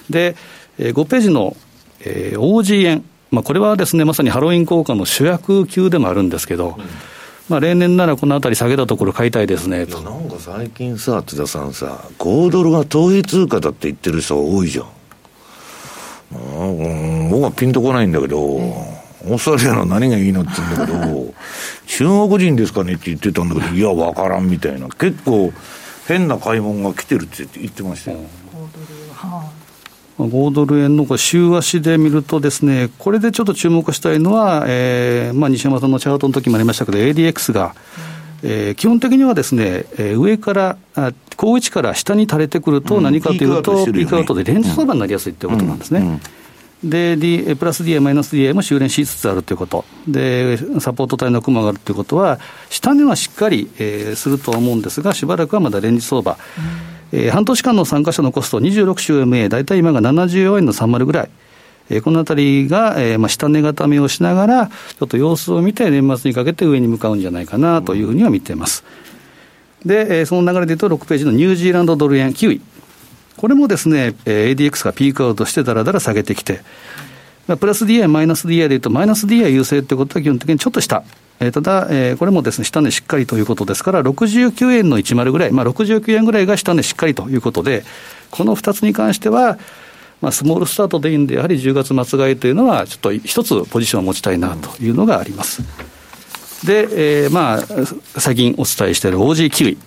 [0.08, 0.36] で、
[0.78, 1.56] えー、5ページの、
[2.00, 3.04] えー、OG 円。
[3.30, 6.84] まあ、これはですね、まさにハロウィン効果の主役級でもあるんですけど、うん
[7.50, 10.00] まあ、例年ならこのあたり下げたところ買いたいですねと。
[10.00, 14.86] なんか最近さ、津田さんさ、5ドルが統一通貨だって言ってる人が多いじゃん。
[16.32, 21.34] うん、僕はピンとこないんだけど、オーストラリアの何がいいのって言うんだけど、
[21.88, 24.86] 中国人ですかねって言ってたんだけど、いや、わからんみたいな。
[24.88, 25.52] 結構、
[26.06, 28.18] 変な買い物が来てるって言ってましたよ。
[30.28, 37.74] 5ドル円の週足で見るとですね、これでちょっと注目したいのは、えーまあ、西山さんのチャートの時もありましたけど、ADX が、
[38.42, 46.20] えー、基本的にはですね、えー、上からあ、高位置から下に垂れてくると、何かというと、ピークアウトでレンジ相場になりやすいということなんですね。
[46.82, 52.40] で、D、プラス DA、マイナス DA も修練しつつあるということ、で、サポート帯の雲があるということは、
[52.70, 61.30] 下値はしっかり、えー、すると思うんですが、しばらくはまだレンジ相場、うん、えー、半年間の参加者のコスト、26週 MA、大体今が74円の30ぐらい。
[61.90, 68.84] えー、このあたりが、えーまあ、下値固めをしながら、ちょっと様子を見て、年末にかけて上に向かうんじゃないかなというふうには見ています。
[69.84, 72.60] で、えー、その流れでいうと、6ページのニュージーランドドル円9位。
[73.36, 76.60] これもですね、ADX がピークアウトしてだらだら下げてきて、
[77.46, 81.02] まあプラス DI、マイナス DI でいうと、マイナス DI 優勢ってことは基本的にちょっと下。
[81.40, 87.84] えー、ただ、えー、これもですね、下値しっかりということですから、69円の10ぐらい、まあ、69円ぐらいが下値しっかりということで、
[88.30, 89.58] この2つに関しては、
[90.20, 95.62] まあ、スモールスタートでいいんで、やはり10月末買いというのは、ちょっと一つポジションを持ちたいなというのがあります。
[96.66, 99.78] で、えー、まあ、最近お伝えしている OG キウイ。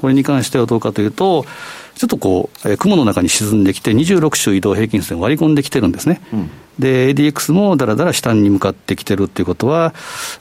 [0.00, 1.44] これに関してはどうかというと、
[1.98, 6.20] ちょっとこう、えー、雲の中に沈んできて、26週移動平均線割り込んできてるんですね。
[6.32, 9.92] うん、で、ADX もだらだら下に向かってきてるっていうことは、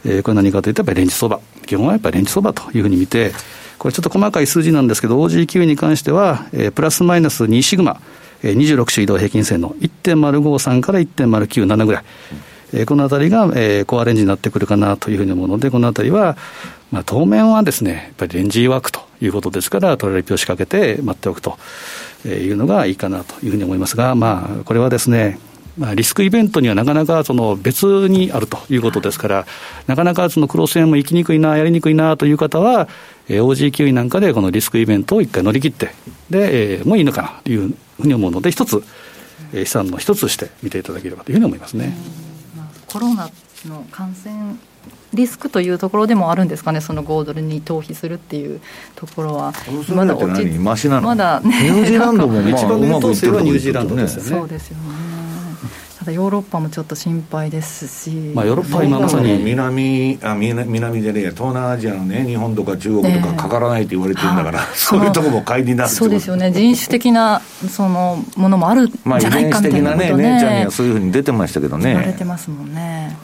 [0.06, 1.42] えー、これ何かというと、やっぱりレンジ相場。
[1.66, 3.34] 基本はやっぱりレンジ相場というふうに見て、
[3.80, 8.00] これちょっと細かい数字なんですけど、OG9 に関しては、えー、プラスマイナス2シグマ、
[8.44, 12.04] えー、26種移動平均線の1.053から1.097ぐらい。
[12.74, 16.38] えー、このあたりが、えー、コアレンジになってくるかなというふうに思うので、このあたりは、
[16.92, 21.58] まあ、当面はですね、やっぱりレンジワークということですから、トラリピを仕掛けて待っておくと
[22.26, 25.40] いうのがいいかなというふうに思いますが、まあ、これはですね、
[25.78, 29.46] まあ、リスクイベントにはなかなかその別にあるということですから、
[29.86, 32.88] なかなかそのクロス円も行きにくいな、やりにくいなという方は、
[33.30, 35.92] えー、OG キウイなんかでこのリスクイベントを一回乗り切って、
[36.30, 38.84] で、えー、もういいのかなというふうに思うので、一つ、
[39.54, 41.96] えー、資産の一つとして見ていただければというふうに思いますね。
[42.56, 43.30] まあ、コロナ
[43.68, 44.56] の感染
[45.14, 48.60] リスクというところでもあるんですかね、その5ドルに逃避するっていう
[48.96, 49.54] ところは、
[49.94, 54.30] まだ落ちまだ、ね、ニュージーランドも、まあ、一番優等生はニュージーランドですよね。
[54.30, 55.18] そうですよね。
[56.00, 66.52] ただヨーロッパもちょっと心配ですし、まあ、ヨーロッパは今まさに南あ南南でね東南アジアのね日本とか中国とかかからないと言われてるんだから、そういうところも買いになるそうですよね。
[66.52, 71.86] 人種的なそのものもあるんじゃないかみたいなこと、ね、まあ、遺伝子的なね姉ちゃんにはそういうふうに出てましたけどね。
[71.86, 73.18] 言われてますもんね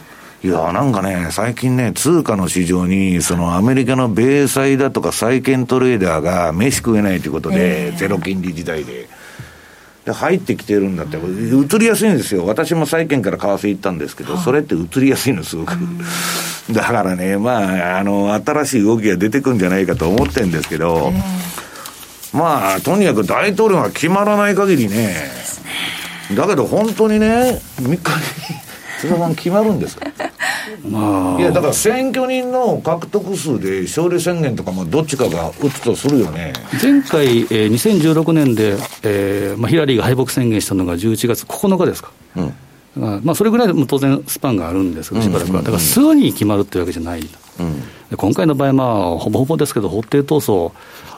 [0.44, 9.08] いやなんかね、最近ね、通貨の市場に、そのアメリカの米債だとか債券トレーダーが飯食えないということで、えー、ゼロ金利時代で。
[10.06, 15.78] で入ってきてるんだって、移りやすいんですよ、私も債券から為替行ったんですけど、それって移りやすいの、すごく。
[16.72, 21.14] だからね、まあ、あの、新しい動きが出てくるんじゃないかと思ってるんですけど、
[22.34, 25.16] まあ、とにかく大統領が決まらない限りね、
[26.36, 28.00] だけど本当にね、3日に、
[29.00, 29.98] 津田さん決まるんです。
[29.98, 30.06] か
[30.90, 36.54] まあ、いやだから選挙人の獲得数で勝利宣言とかもどっちかが打つとするよね。
[36.82, 42.54] 前回、えー、2016年で、えーまあ、ヒラリーが敗北宣言したのが11月9日ですか、うん。
[43.24, 50.72] まあ、それぐらいも当然スパンがあるんですが、しばらくは、だからすぐに決まるっていうわけじゃない、うん、今回の場合、まあ、ほぼほぼですけど、法廷闘争、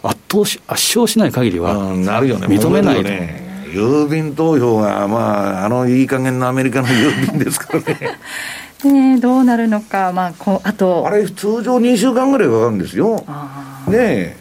[0.04, 3.04] 圧倒し圧勝しない限りは、なるよね、認めないと。
[3.04, 3.44] ね。
[3.74, 8.18] 郵便投票が、まあ、あのいい加減なアメリカの郵便ですからね。
[8.84, 11.08] ね、どうなるのか、まあ、こあと。
[11.08, 13.16] あれ、通常2週間ぐらいかかるんですよ。
[13.88, 14.38] ねえ、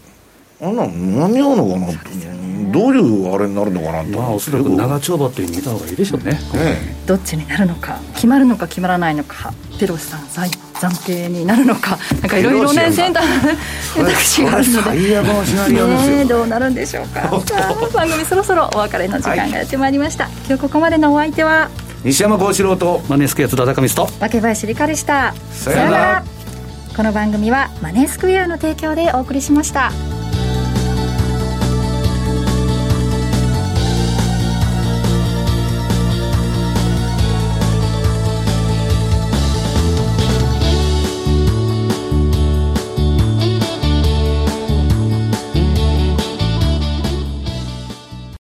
[0.60, 6.38] あんな間に合うのかな、どういうあれになるのかなと、まあ、おそらく長丁場という見た方がいいでしょうね、ね
[7.06, 13.24] どっちになるのか、決まるのか決まらないのか、ペロシさん、暫定になるのか、なんかいろいろね、選択
[14.22, 17.30] 肢があるので、最悪のシナリオですよ、ね、どうなるんでしょうか、
[17.94, 20.24] 番組そろそろお別れの時間がやってまいりました。
[20.24, 21.70] はい、今日ここまでのお相手は
[22.04, 25.32] 西山幸四郎とマネースクエア津田高光と若林理香でした。
[25.50, 26.24] さよなら。
[26.94, 29.90] この番組はマネースクエアの提供でお送りしました。